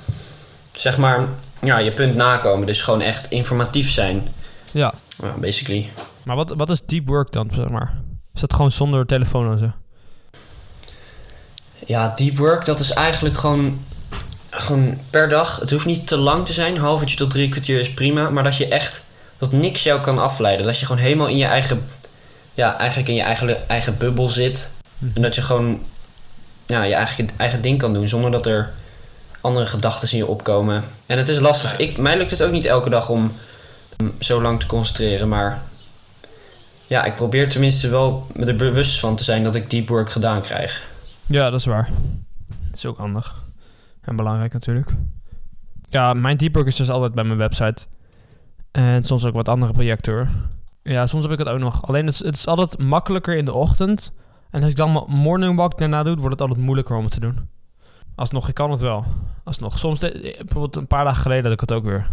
zeg 0.72 0.98
maar, 0.98 1.30
ja, 1.62 1.78
je 1.78 1.92
punt 1.92 2.16
nakomen. 2.16 2.68
Dus 2.68 2.82
gewoon 2.82 3.02
echt 3.02 3.30
informatief 3.30 3.92
zijn. 3.92 4.28
Ja. 4.72 4.94
Ja, 5.22 5.34
basically. 5.40 5.90
Maar 6.24 6.36
wat, 6.36 6.54
wat 6.58 6.70
is 6.70 6.82
deep 6.86 7.08
work 7.08 7.32
dan, 7.32 7.50
zeg 7.54 7.70
maar? 7.70 8.02
Is 8.34 8.42
dat 8.42 8.54
gewoon 8.54 8.72
zonder 8.72 9.06
telefoon 9.06 9.52
en 9.52 9.60
zo? 9.60 9.72
Ja, 11.86 12.14
deep 12.16 12.38
work, 12.38 12.66
dat 12.66 12.80
is 12.80 12.92
eigenlijk 12.92 13.38
gewoon, 13.38 13.86
gewoon 14.50 15.00
per 15.10 15.30
dag. 15.30 15.60
Het 15.60 15.72
hoeft 15.72 15.86
niet 15.86 16.08
te 16.08 16.18
lang 16.18 16.46
te 16.46 16.54
zijn. 16.54 16.76
Een 16.76 16.82
half 16.82 17.00
uurtje 17.00 17.18
tot 17.18 17.30
drie 17.30 17.50
kwartier 17.50 17.80
is 17.80 17.94
prima. 17.94 18.30
Maar 18.30 18.44
dat 18.44 18.58
je 18.58 18.68
echt, 18.68 19.06
dat 19.38 19.52
niks 19.52 19.84
jou 19.84 20.02
kan 20.02 20.20
afleiden. 20.20 20.66
Dat 20.66 20.80
je 20.80 20.86
gewoon 20.86 21.02
helemaal 21.02 21.28
in 21.28 21.38
je 21.38 21.46
eigen, 21.46 21.88
ja, 22.54 22.78
eigenlijk 22.78 23.10
in 23.10 23.16
je 23.16 23.22
eigen, 23.22 23.70
eigen 23.70 23.98
bubbel 23.98 24.30
zit. 24.30 24.72
En 25.14 25.22
dat 25.22 25.36
je 25.36 25.42
gewoon, 25.42 25.82
ja, 26.66 26.84
je 26.84 26.94
eigen, 26.94 27.30
eigen 27.38 27.62
ding 27.62 27.78
kan 27.78 27.94
doen. 27.94 28.08
Zonder 28.08 28.32
dat 28.32 28.46
er 28.46 28.74
andere 29.42 29.66
gedachten 29.66 30.18
je 30.18 30.26
opkomen. 30.26 30.84
En 31.08 31.18
het 31.18 31.28
is 31.28 31.40
lastig. 31.40 31.78
Ik, 31.78 31.98
mij 31.98 32.18
lukt 32.18 32.32
het 32.32 32.44
ook 32.44 32.52
niet 32.52 32.66
elke 32.66 32.90
dag 32.90 33.10
om 33.10 33.32
zo 34.20 34.42
lang 34.42 34.60
te 34.60 34.66
concentreren. 34.66 35.30
Maar 35.30 35.62
ja, 36.88 37.04
ik 37.04 37.16
probeer 37.16 37.50
tenminste 37.50 37.90
wel 37.90 38.28
me 38.34 38.46
er 38.46 38.56
bewust 38.56 39.00
van 39.00 39.16
te 39.16 39.24
zijn 39.24 39.44
dat 39.44 39.56
ik 39.56 39.70
deep 39.70 39.88
work 39.88 40.10
gedaan 40.10 40.42
krijg. 40.42 40.90
Ja, 41.26 41.50
dat 41.50 41.60
is 41.60 41.66
waar. 41.66 41.90
Is 42.74 42.86
ook 42.86 42.98
handig. 42.98 43.44
En 44.02 44.16
belangrijk 44.16 44.54
natuurlijk. 44.54 44.92
Ja, 45.90 46.14
mijn 46.14 46.38
deep 46.38 46.54
work 46.54 46.68
is 46.68 46.76
dus 46.76 46.90
altijd 46.90 47.14
bij 47.14 47.24
mijn 47.24 47.38
website. 47.38 47.86
En 48.72 49.04
soms 49.04 49.26
ook 49.26 49.34
wat 49.34 49.50
andere 49.50 49.72
projecten. 49.72 50.30
Ja, 50.84 51.06
soms 51.06 51.24
heb 51.24 51.32
ik 51.32 51.40
het 51.40 51.48
ook 51.48 51.60
nog. 51.60 51.88
Alleen 51.88 52.06
het 52.06 52.24
is, 52.24 52.48
altijd 52.48 52.80
makkelijker 52.80 53.36
in 53.36 53.46
de 53.46 53.54
ochtend. 53.54 54.12
En 54.50 54.62
als 54.62 54.70
ik 54.70 54.76
dan 54.76 55.06
morning 55.08 55.56
walk 55.56 55.78
daarna 55.78 56.04
doe, 56.04 56.16
wordt 56.16 56.32
het 56.32 56.42
altijd 56.42 56.60
moeilijker 56.60 56.96
om 56.96 57.04
het 57.04 57.14
te 57.14 57.20
doen. 57.20 57.50
Alsnog, 58.16 58.48
ik 58.48 58.54
kan 58.54 58.72
het 58.72 58.82
wel. 58.82 59.06
Alsnog. 59.44 59.80
Soms, 59.80 60.00
de- 60.00 60.36
bijvoorbeeld 60.38 60.76
een 60.76 60.88
paar 60.88 61.04
dagen 61.06 61.22
geleden 61.22 61.44
had 61.44 61.54
ik 61.54 61.60
het 61.60 61.72
ook 61.72 61.84
weer. 61.84 62.10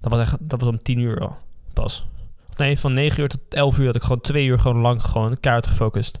Dat 0.00 0.10
was 0.10 0.20
echt, 0.20 0.36
dat 0.40 0.60
was 0.60 0.68
om 0.68 0.82
10 0.82 0.98
uur 0.98 1.20
al. 1.20 1.36
Pas. 1.72 2.04
Of 2.50 2.56
nee, 2.58 2.78
van 2.78 2.92
9 2.92 3.20
uur 3.20 3.28
tot 3.28 3.40
11 3.48 3.78
uur 3.78 3.86
had 3.86 3.96
ik 3.96 4.02
gewoon 4.02 4.20
twee 4.20 4.46
uur 4.46 4.58
gewoon 4.58 4.80
lang 4.80 5.02
gewoon 5.02 5.40
kaart 5.40 5.66
gefocust. 5.66 6.18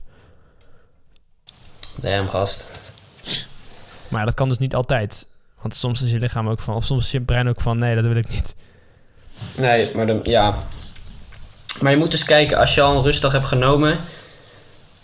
Damn, 1.96 2.28
gast. 2.28 2.70
Maar 4.08 4.24
dat 4.24 4.34
kan 4.34 4.48
dus 4.48 4.58
niet 4.58 4.74
altijd. 4.74 5.26
Want 5.60 5.74
soms 5.74 6.02
is 6.02 6.10
je 6.10 6.18
lichaam 6.18 6.48
ook 6.48 6.60
van, 6.60 6.74
of 6.74 6.84
soms 6.84 7.04
is 7.04 7.10
je 7.10 7.20
brein 7.20 7.48
ook 7.48 7.60
van, 7.60 7.78
nee, 7.78 7.94
dat 7.94 8.04
wil 8.04 8.16
ik 8.16 8.28
niet. 8.28 8.56
Nee, 9.56 9.94
maar 9.94 10.06
dan, 10.06 10.20
ja. 10.22 10.54
Maar 11.80 11.90
je 11.90 11.96
moet 11.98 12.10
dus 12.10 12.24
kijken, 12.24 12.58
als 12.58 12.74
je 12.74 12.80
al 12.80 12.96
een 12.96 13.02
rustdag 13.02 13.32
hebt 13.32 13.44
genomen, 13.44 13.98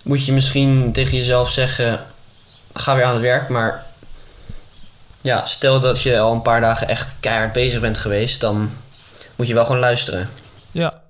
moet 0.03 0.25
je 0.27 0.33
misschien 0.33 0.93
tegen 0.93 1.17
jezelf 1.17 1.51
zeggen: 1.51 2.01
ga 2.73 2.95
weer 2.95 3.05
aan 3.05 3.13
het 3.13 3.23
werk. 3.23 3.49
Maar 3.49 3.87
ja, 5.21 5.47
stel 5.47 5.81
dat 5.81 6.03
je 6.03 6.19
al 6.19 6.33
een 6.33 6.43
paar 6.43 6.61
dagen 6.61 6.89
echt 6.89 7.15
keihard 7.21 7.53
bezig 7.53 7.81
bent 7.81 7.99
geweest, 7.99 8.41
dan 8.41 8.71
moet 9.37 9.47
je 9.47 9.55
wel 9.55 9.65
gewoon 9.65 9.81
luisteren. 9.81 10.29
Ja. 10.71 11.03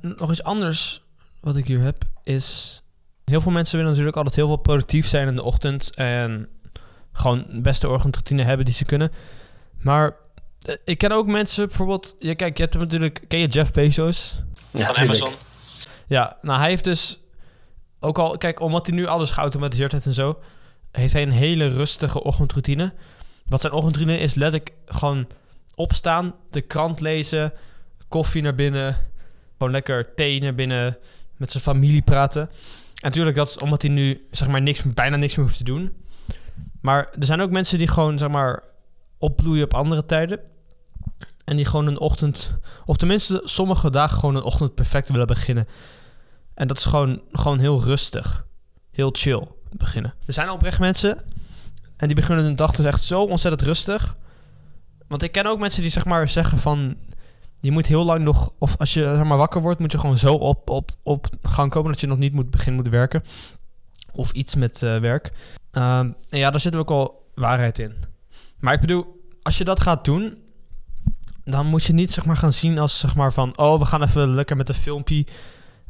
Nog 0.00 0.30
iets 0.30 0.42
anders 0.42 1.02
wat 1.40 1.56
ik 1.56 1.66
hier 1.66 1.80
heb, 1.80 2.04
is... 2.22 2.80
Heel 3.24 3.40
veel 3.40 3.52
mensen 3.52 3.76
willen 3.76 3.90
natuurlijk 3.90 4.16
altijd 4.16 4.36
heel 4.36 4.46
veel 4.46 4.56
productief 4.56 5.08
zijn 5.08 5.28
in 5.28 5.36
de 5.36 5.42
ochtend. 5.42 5.94
En 5.94 6.48
gewoon 7.12 7.44
de 7.50 7.60
beste 7.60 7.88
ochtendroutine 7.88 8.42
hebben 8.42 8.64
die 8.64 8.74
ze 8.74 8.84
kunnen. 8.84 9.12
Maar 9.80 10.16
eh, 10.60 10.74
ik 10.84 10.98
ken 10.98 11.12
ook 11.12 11.26
mensen, 11.26 11.66
bijvoorbeeld... 11.66 12.16
Ja, 12.18 12.34
kijk, 12.34 12.56
je 12.56 12.62
hebt 12.62 12.74
hem 12.74 12.82
natuurlijk... 12.82 13.20
Ken 13.28 13.38
je 13.38 13.46
Jeff 13.46 13.72
Bezos? 13.72 14.42
Ja, 14.70 14.92
van. 14.92 15.04
Amazon. 15.04 15.32
Ja, 16.06 16.36
nou 16.40 16.58
hij 16.58 16.68
heeft 16.68 16.84
dus 16.84 17.18
ook 18.00 18.18
al, 18.18 18.38
kijk, 18.38 18.60
omdat 18.60 18.86
hij 18.86 18.96
nu 18.96 19.06
alles 19.06 19.30
geautomatiseerd 19.30 19.92
heeft 19.92 20.06
en 20.06 20.14
zo, 20.14 20.38
heeft 20.96 21.12
hij 21.12 21.22
een 21.22 21.30
hele 21.30 21.68
rustige 21.68 22.22
ochtendroutine. 22.22 22.92
Wat 23.48 23.60
zijn 23.60 23.72
ochtendroutine 23.72 24.18
is 24.18 24.34
letterlijk 24.34 24.72
gewoon 24.86 25.26
opstaan, 25.74 26.34
de 26.50 26.60
krant 26.60 27.00
lezen, 27.00 27.52
koffie 28.08 28.42
naar 28.42 28.54
binnen, 28.54 28.96
gewoon 29.56 29.72
lekker 29.72 30.14
thee 30.14 30.40
naar 30.40 30.54
binnen, 30.54 30.98
met 31.36 31.50
zijn 31.50 31.62
familie 31.62 32.02
praten. 32.02 32.42
En 32.42 32.48
natuurlijk, 33.02 33.36
dat 33.36 33.48
is 33.48 33.58
omdat 33.58 33.82
hij 33.82 33.90
nu 33.90 34.26
zeg 34.30 34.48
maar 34.48 34.62
niks, 34.62 34.82
bijna 34.94 35.16
niks 35.16 35.34
meer 35.34 35.44
hoeft 35.44 35.58
te 35.58 35.64
doen. 35.64 35.92
Maar 36.80 37.08
er 37.18 37.26
zijn 37.26 37.40
ook 37.40 37.50
mensen 37.50 37.78
die 37.78 37.88
gewoon 37.88 38.18
zeg 38.18 38.28
maar 38.28 38.62
opbloeien 39.18 39.64
op 39.64 39.74
andere 39.74 40.06
tijden. 40.06 40.40
En 41.44 41.56
die 41.56 41.64
gewoon 41.64 41.86
een 41.86 41.98
ochtend, 41.98 42.52
of 42.84 42.96
tenminste 42.96 43.42
sommige 43.44 43.90
dagen 43.90 44.18
gewoon 44.18 44.36
een 44.36 44.42
ochtend 44.42 44.74
perfect 44.74 45.10
willen 45.10 45.26
beginnen. 45.26 45.68
En 46.54 46.66
dat 46.66 46.76
is 46.76 46.84
gewoon, 46.84 47.22
gewoon 47.32 47.58
heel 47.58 47.82
rustig. 47.82 48.46
Heel 48.90 49.10
chill 49.12 49.46
beginnen. 49.78 50.14
Er 50.26 50.32
zijn 50.32 50.50
oprecht 50.50 50.78
mensen. 50.78 51.24
En 51.96 52.06
die 52.06 52.16
beginnen 52.16 52.44
hun 52.44 52.56
dag 52.56 52.74
dus 52.74 52.86
echt 52.86 53.02
zo 53.02 53.22
ontzettend 53.22 53.62
rustig. 53.62 54.16
Want 55.08 55.22
ik 55.22 55.32
ken 55.32 55.46
ook 55.46 55.58
mensen 55.58 55.82
die 55.82 55.90
zeg 55.90 56.04
maar 56.04 56.28
zeggen 56.28 56.58
van... 56.58 56.96
Je 57.60 57.72
moet 57.72 57.86
heel 57.86 58.04
lang 58.04 58.22
nog... 58.22 58.52
Of 58.58 58.76
als 58.76 58.94
je 58.94 59.02
zeg 59.02 59.24
maar, 59.24 59.38
wakker 59.38 59.60
wordt, 59.60 59.80
moet 59.80 59.92
je 59.92 59.98
gewoon 59.98 60.18
zo 60.18 60.34
op, 60.34 60.70
op, 60.70 60.90
op 61.02 61.26
gang 61.42 61.70
komen... 61.70 61.92
dat 61.92 62.00
je 62.00 62.06
nog 62.06 62.18
niet 62.18 62.32
moet 62.32 62.50
beginnen 62.50 62.82
moet 62.82 62.92
werken. 62.92 63.22
Of 64.12 64.32
iets 64.32 64.54
met 64.54 64.82
eh, 64.82 64.98
werk. 64.98 65.32
Ehm, 65.70 66.10
en 66.28 66.38
ja, 66.38 66.50
daar 66.50 66.60
zit 66.60 66.76
ook 66.76 66.90
al 66.90 67.30
waarheid 67.34 67.78
in. 67.78 67.94
Maar 68.58 68.74
ik 68.74 68.80
bedoel, 68.80 69.06
als 69.42 69.58
je 69.58 69.64
dat 69.64 69.80
gaat 69.80 70.04
doen... 70.04 70.38
dan 71.44 71.66
moet 71.66 71.84
je 71.84 71.92
niet 71.92 72.12
zeg 72.12 72.24
maar 72.24 72.36
gaan 72.36 72.52
zien 72.52 72.78
als 72.78 72.98
zeg 72.98 73.14
maar 73.14 73.32
van... 73.32 73.58
oh, 73.58 73.78
we 73.78 73.84
gaan 73.84 74.02
even 74.02 74.34
lekker 74.34 74.56
met 74.56 74.68
een 74.68 74.74
filmpje... 74.74 75.26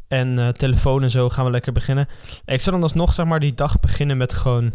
en 0.09 0.39
eh, 0.39 0.49
telefoon 0.49 1.03
en 1.03 1.11
zo 1.11 1.29
gaan 1.29 1.45
we 1.45 1.51
lekker 1.51 1.73
beginnen. 1.73 2.09
Ik 2.45 2.61
zou 2.61 2.77
dan 2.77 2.83
alsnog 2.85 3.15
zeg 3.15 3.27
maar 3.27 3.41
die 3.41 3.55
dag 3.55 3.81
beginnen 3.81 4.17
met 4.17 4.35
gewoon... 4.35 4.75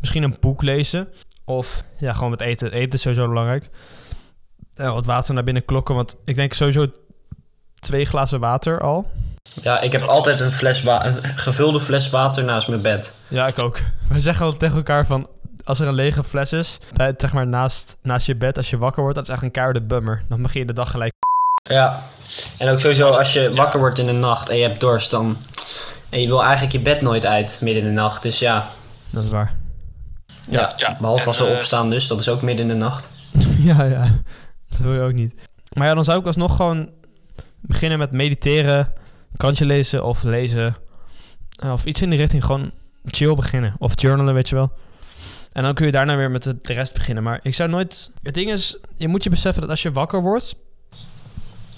misschien 0.00 0.22
een 0.22 0.36
boek 0.40 0.62
lezen... 0.62 1.08
of 1.44 1.84
ja, 1.98 2.12
gewoon 2.12 2.30
met 2.30 2.40
eten. 2.40 2.72
Eten 2.72 2.92
is 2.92 3.00
sowieso 3.00 3.28
belangrijk. 3.28 3.70
Eh, 4.74 4.92
wat 4.92 5.06
water 5.06 5.34
naar 5.34 5.42
binnen 5.42 5.64
klokken, 5.64 5.94
want 5.94 6.16
ik 6.24 6.34
denk 6.34 6.52
sowieso 6.52 6.86
twee 7.74 8.04
glazen 8.04 8.40
water 8.40 8.80
al. 8.80 9.10
Ja, 9.62 9.80
ik 9.80 9.92
heb 9.92 10.02
altijd 10.02 10.40
een, 10.40 10.50
fles 10.50 10.84
een 10.84 11.22
gevulde 11.22 11.80
fles 11.80 12.10
water 12.10 12.44
naast 12.44 12.68
mijn 12.68 12.82
bed. 12.82 13.14
Ja, 13.28 13.46
ik 13.46 13.58
ook. 13.58 13.78
We 14.08 14.20
zeggen 14.20 14.44
altijd 14.44 14.60
tegen 14.60 14.76
elkaar 14.76 15.06
van... 15.06 15.28
als 15.64 15.80
er 15.80 15.88
een 15.88 15.94
lege 15.94 16.24
fles 16.24 16.52
is, 16.52 16.78
bij, 16.94 17.14
zeg 17.16 17.32
maar 17.32 17.46
naast, 17.46 17.96
naast 18.02 18.26
je 18.26 18.36
bed, 18.36 18.56
als 18.56 18.70
je 18.70 18.78
wakker 18.78 19.02
wordt... 19.02 19.16
dat 19.16 19.28
is 19.28 19.34
echt 19.34 19.42
een 19.42 19.50
keiharde 19.50 19.82
bummer. 19.82 20.22
Dan 20.28 20.42
begin 20.42 20.60
je 20.60 20.66
de 20.66 20.72
dag 20.72 20.90
gelijk... 20.90 21.12
Ja. 21.68 22.02
En 22.58 22.68
ook 22.68 22.80
sowieso 22.80 23.08
als 23.08 23.32
je 23.32 23.54
wakker 23.54 23.78
wordt 23.78 23.98
in 23.98 24.06
de 24.06 24.12
nacht 24.12 24.48
en 24.48 24.56
je 24.56 24.62
hebt 24.62 24.80
dorst, 24.80 25.10
dan... 25.10 25.36
En 26.08 26.20
je 26.20 26.26
wil 26.26 26.42
eigenlijk 26.42 26.72
je 26.72 26.80
bed 26.80 27.00
nooit 27.00 27.26
uit 27.26 27.58
midden 27.62 27.82
in 27.82 27.88
de 27.88 27.94
nacht. 27.94 28.22
Dus 28.22 28.38
ja, 28.38 28.68
Dat 29.10 29.24
is 29.24 29.30
waar. 29.30 29.56
ja. 30.50 30.72
Ja, 30.76 30.96
behalve 31.00 31.26
als 31.26 31.38
we 31.38 31.44
en, 31.44 31.50
eh, 31.50 31.56
opstaan 31.56 31.90
dus, 31.90 32.06
dat 32.06 32.20
is 32.20 32.28
ook 32.28 32.42
midden 32.42 32.70
in 32.70 32.72
de 32.78 32.84
nacht. 32.84 33.10
ja, 33.58 33.84
ja. 33.84 34.20
Dat 34.68 34.78
wil 34.78 34.94
je 34.94 35.00
ook 35.00 35.12
niet. 35.12 35.34
Maar 35.72 35.86
ja, 35.86 35.94
dan 35.94 36.04
zou 36.04 36.18
ik 36.18 36.26
alsnog 36.26 36.56
gewoon 36.56 36.90
beginnen 37.60 37.98
met 37.98 38.12
mediteren... 38.12 38.92
kantje 39.36 39.64
lezen 39.64 40.04
of 40.04 40.22
lezen... 40.22 40.76
eh, 41.62 41.72
of 41.72 41.84
iets 41.84 42.02
in 42.02 42.10
die 42.10 42.18
richting. 42.18 42.44
Gewoon 42.44 42.70
chill 43.04 43.34
beginnen. 43.34 43.74
Of 43.78 43.92
journalen, 44.00 44.34
weet 44.34 44.48
je 44.48 44.54
wel. 44.54 44.72
En 45.52 45.62
dan 45.62 45.74
kun 45.74 45.86
je 45.86 45.92
daarna 45.92 46.16
weer 46.16 46.30
met 46.30 46.42
de 46.42 46.58
de 46.62 46.72
rest 46.72 46.94
beginnen. 46.94 47.22
Maar 47.22 47.40
ik 47.42 47.54
zou 47.54 47.68
nooit... 47.68 48.10
Het 48.22 48.34
ding 48.34 48.50
is, 48.50 48.78
je 48.96 49.08
moet 49.08 49.24
je 49.24 49.30
beseffen 49.30 49.60
dat 49.60 49.70
als 49.70 49.82
je 49.82 49.92
wakker 49.92 50.20
wordt... 50.22 50.54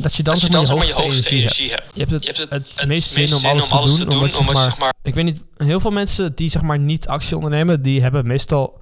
dat 0.03 0.15
je 0.15 0.23
dan, 0.23 0.35
Als 0.35 0.43
je 0.43 0.49
dan 0.49 0.65
je 0.65 0.73
hoogste 0.73 1.01
energie 1.03 1.43
hebt. 1.43 1.59
energie 1.59 1.71
hebt. 1.71 1.85
Je 1.95 2.01
hebt 2.01 2.11
het, 2.11 2.25
Je 2.25 2.33
hebt 2.33 2.51
het, 2.51 2.79
het, 2.79 2.89
meest 2.89 3.09
zin 3.09 3.35
om 3.35 3.45
alles, 3.45 3.97
te 3.97 4.05
doen. 4.05 4.37
omdat, 4.39 4.59
zeg 4.59 4.79
maar... 4.79 4.93
Ik 5.03 5.15
weet 5.15 5.25
niet, 5.25 5.45
heel 5.57 5.81
veel 5.81 5.91
mensen 5.91 6.35
die 6.35 6.51
zeg 6.51 6.63
maar 6.63 6.79
niet 6.79 7.09
actie 7.09 7.37
ondernemen... 7.37 7.83
die 7.83 8.03
hebben 8.03 8.27
meestal 8.27 8.81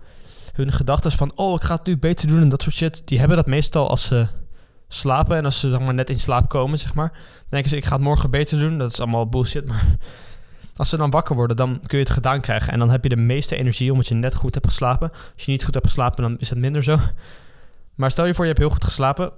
hun 0.52 0.72
gedachten 0.72 1.12
van... 1.12 1.32
oh, 1.34 1.54
ik 1.54 1.62
ga 1.62 1.74
het 1.74 1.86
nu 1.86 1.98
beter 1.98 2.28
doen 2.28 2.40
en 2.40 2.48
dat 2.48 2.62
soort 2.62 2.74
shit. 2.74 3.02
Die 3.04 3.18
hebben 3.18 3.36
dat 3.36 3.46
meestal 3.46 3.88
als 3.88 4.04
ze 4.04 4.26
slapen... 4.88 5.36
en 5.36 5.44
als 5.44 5.60
ze 5.60 5.70
zeg 5.70 5.80
maar, 5.80 5.94
net 5.94 6.10
in 6.10 6.20
slaap 6.20 6.48
komen, 6.48 6.78
zeg 6.78 6.94
maar... 6.94 7.12
denken 7.48 7.70
ze, 7.70 7.76
ik 7.76 7.84
ga 7.84 7.94
het 7.94 8.04
morgen 8.04 8.30
beter 8.30 8.58
doen. 8.58 8.78
Dat 8.78 8.92
is 8.92 9.00
allemaal 9.00 9.28
bullshit, 9.28 9.66
maar... 9.66 9.86
Als 10.76 10.88
ze 10.88 10.96
dan 10.96 11.10
wakker 11.10 11.36
worden, 11.36 11.56
dan 11.56 11.80
kun 11.86 11.98
je 11.98 12.04
het 12.04 12.12
gedaan 12.12 12.40
krijgen. 12.40 12.72
En 12.72 12.78
dan 12.78 12.90
heb 12.90 13.02
je 13.02 13.08
de 13.08 13.16
meeste 13.16 13.56
energie 13.56 13.90
omdat 13.92 14.06
je 14.06 14.14
net 14.14 14.34
goed 14.34 14.54
hebt 14.54 14.66
geslapen. 14.66 15.10
Als 15.10 15.44
je 15.44 15.50
niet 15.50 15.64
goed 15.64 15.74
hebt 15.74 15.86
geslapen, 15.86 16.22
dan 16.22 16.38
is 16.38 16.50
het 16.50 16.58
minder 16.58 16.82
zo. 16.82 16.98
Maar 17.94 18.10
stel 18.10 18.26
je 18.26 18.34
voor, 18.34 18.44
je 18.44 18.50
hebt 18.50 18.62
heel 18.62 18.70
goed 18.70 18.84
geslapen. 18.84 19.32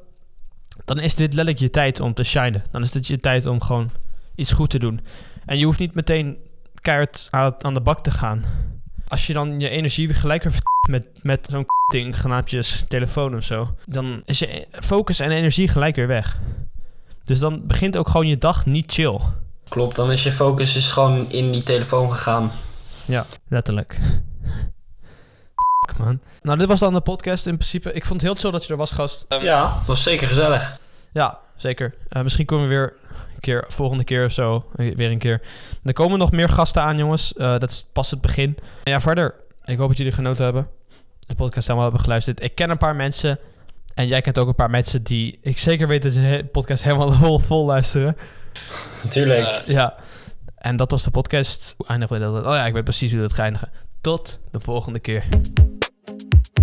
Dan 0.85 0.99
is 0.99 1.15
dit 1.15 1.35
letterlijk 1.35 1.59
je 1.59 1.71
tijd 1.71 2.01
om 2.01 2.15
te 2.15 2.23
shinen. 2.23 2.63
Dan 2.71 2.83
is 2.83 2.91
dit 2.91 3.07
je 3.07 3.21
tijd 3.21 3.47
om 3.47 3.61
gewoon 3.63 3.91
iets 4.35 4.53
goed 4.53 4.71
te 4.71 4.79
doen. 4.79 5.01
En 5.47 5.59
je 5.59 5.65
hoeft 5.65 5.79
niet 5.79 5.95
meteen 5.95 6.39
keihard 6.81 7.29
aan, 7.31 7.75
de 7.75 7.81
bak 7.81 8.03
te 8.03 8.11
gaan. 8.11 8.45
Als 9.09 9.27
je 9.27 9.33
dan 9.33 9.61
je 9.61 9.69
energie 9.69 10.07
weer 10.07 10.17
gelijk 10.17 10.43
weer 10.43 10.55
met, 10.89 11.05
met 11.23 11.49
zo'n 11.51 11.67
ding, 11.93 12.21
genaamd 12.21 12.51
je 12.51 12.65
telefoon 12.89 13.37
of 13.37 13.43
zo. 13.43 13.75
Dan 13.87 14.23
is 14.25 14.39
je 14.39 14.67
focus 14.71 15.21
en 15.21 15.31
energie 15.31 15.69
gelijk 15.69 15.97
weer 15.97 16.07
weg. 16.07 16.39
Dus 17.25 17.39
dan 17.39 17.67
begint 17.67 17.97
ook 17.97 18.09
gewoon 18.09 18.27
je 18.27 18.39
dag 18.39 18.67
niet 18.67 18.93
chill. 18.93 19.19
Klopt, 19.69 19.97
dan 19.97 20.11
is 20.11 20.23
je 20.23 20.33
focus 20.33 20.77
is 20.77 20.89
gewoon 20.89 21.31
in 21.31 21.53
die 21.53 21.63
telefoon 21.63 22.13
gegaan. 22.13 22.53
Ja, 23.05 23.27
letterlijk. 23.49 24.01
Man. 26.05 26.21
Nou, 26.43 26.59
dit 26.59 26.69
was 26.69 26.79
dan 26.79 26.93
de 26.93 27.01
podcast 27.01 27.47
in 27.47 27.57
principe. 27.57 27.93
Ik 27.93 28.05
vond 28.05 28.21
het 28.21 28.31
heel 28.31 28.41
chill 28.41 28.51
dat 28.51 28.65
je 28.67 28.73
er 28.73 28.79
was, 28.79 28.93
gast. 28.93 29.27
Ja, 29.41 29.83
was 29.87 30.03
zeker 30.03 30.29
gezellig. 30.29 30.79
Ja, 31.13 31.39
zeker. 31.57 31.95
Eh, 32.09 32.23
misschien 32.23 32.47
komen 32.47 32.69
we 32.69 32.75
weer 32.75 32.97
een 33.35 33.41
keer, 33.41 33.65
volgende 33.69 34.05
keer 34.05 34.25
of 34.25 34.33
zo, 34.33 34.67
eh, 34.75 34.97
weer 34.97 35.11
een 35.11 35.19
keer. 35.19 35.41
Er 35.85 35.93
komen 35.93 36.19
nog 36.19 36.31
meer 36.31 36.49
gasten 36.49 36.83
aan, 36.83 36.97
jongens. 36.97 37.35
Eh, 37.35 37.59
dat 37.59 37.71
is 37.71 37.87
pas 37.93 38.11
het 38.11 38.21
begin. 38.21 38.57
En 38.85 38.93
ja, 38.93 39.01
verder. 39.01 39.35
Ik 39.65 39.79
hoop 39.79 39.89
dat 39.89 39.97
jullie 39.97 40.13
genoten 40.13 40.45
hebben. 40.45 40.69
De 41.27 41.35
podcast 41.35 41.67
helemaal 41.67 41.87
hebben 41.87 42.05
geluisterd. 42.05 42.43
Ik 42.43 42.55
ken 42.55 42.71
een 42.71 42.79
paar 42.79 42.97
mensen. 42.97 43.39
En 43.95 44.07
jij 44.07 44.21
kent 44.21 44.39
ook 44.39 44.49
een 44.49 44.55
paar 44.55 44.71
mensen 44.71 45.03
die... 45.03 45.39
Ik 45.43 45.59
zeker 45.59 45.89
weet 45.89 46.03
dat 46.03 46.13
ze 46.13 46.21
de 46.21 46.49
podcast 46.53 46.85
helemaal 46.85 47.13
vol, 47.13 47.39
vol 47.39 47.67
luisteren. 47.67 48.17
Natuurlijk. 49.05 49.63
Ja. 49.67 49.97
En 50.57 50.77
dat 50.77 50.91
was 50.91 51.03
de 51.03 51.11
podcast. 51.11 51.75
Hoe 51.77 51.87
eindigen 51.87 52.19
we 52.19 52.23
dat? 52.23 52.47
Oh 52.47 52.55
ja, 52.55 52.67
ik 52.67 52.73
weet 52.73 52.85
precies 52.85 53.13
hoe 53.13 53.21
dat 53.21 53.31
gaat 53.31 53.45
eindigen. 53.45 53.71
Tot 54.01 54.39
de 54.51 54.61
volgende 54.61 54.99
keer. 54.99 55.25
Thank 56.11 56.59
you 56.59 56.60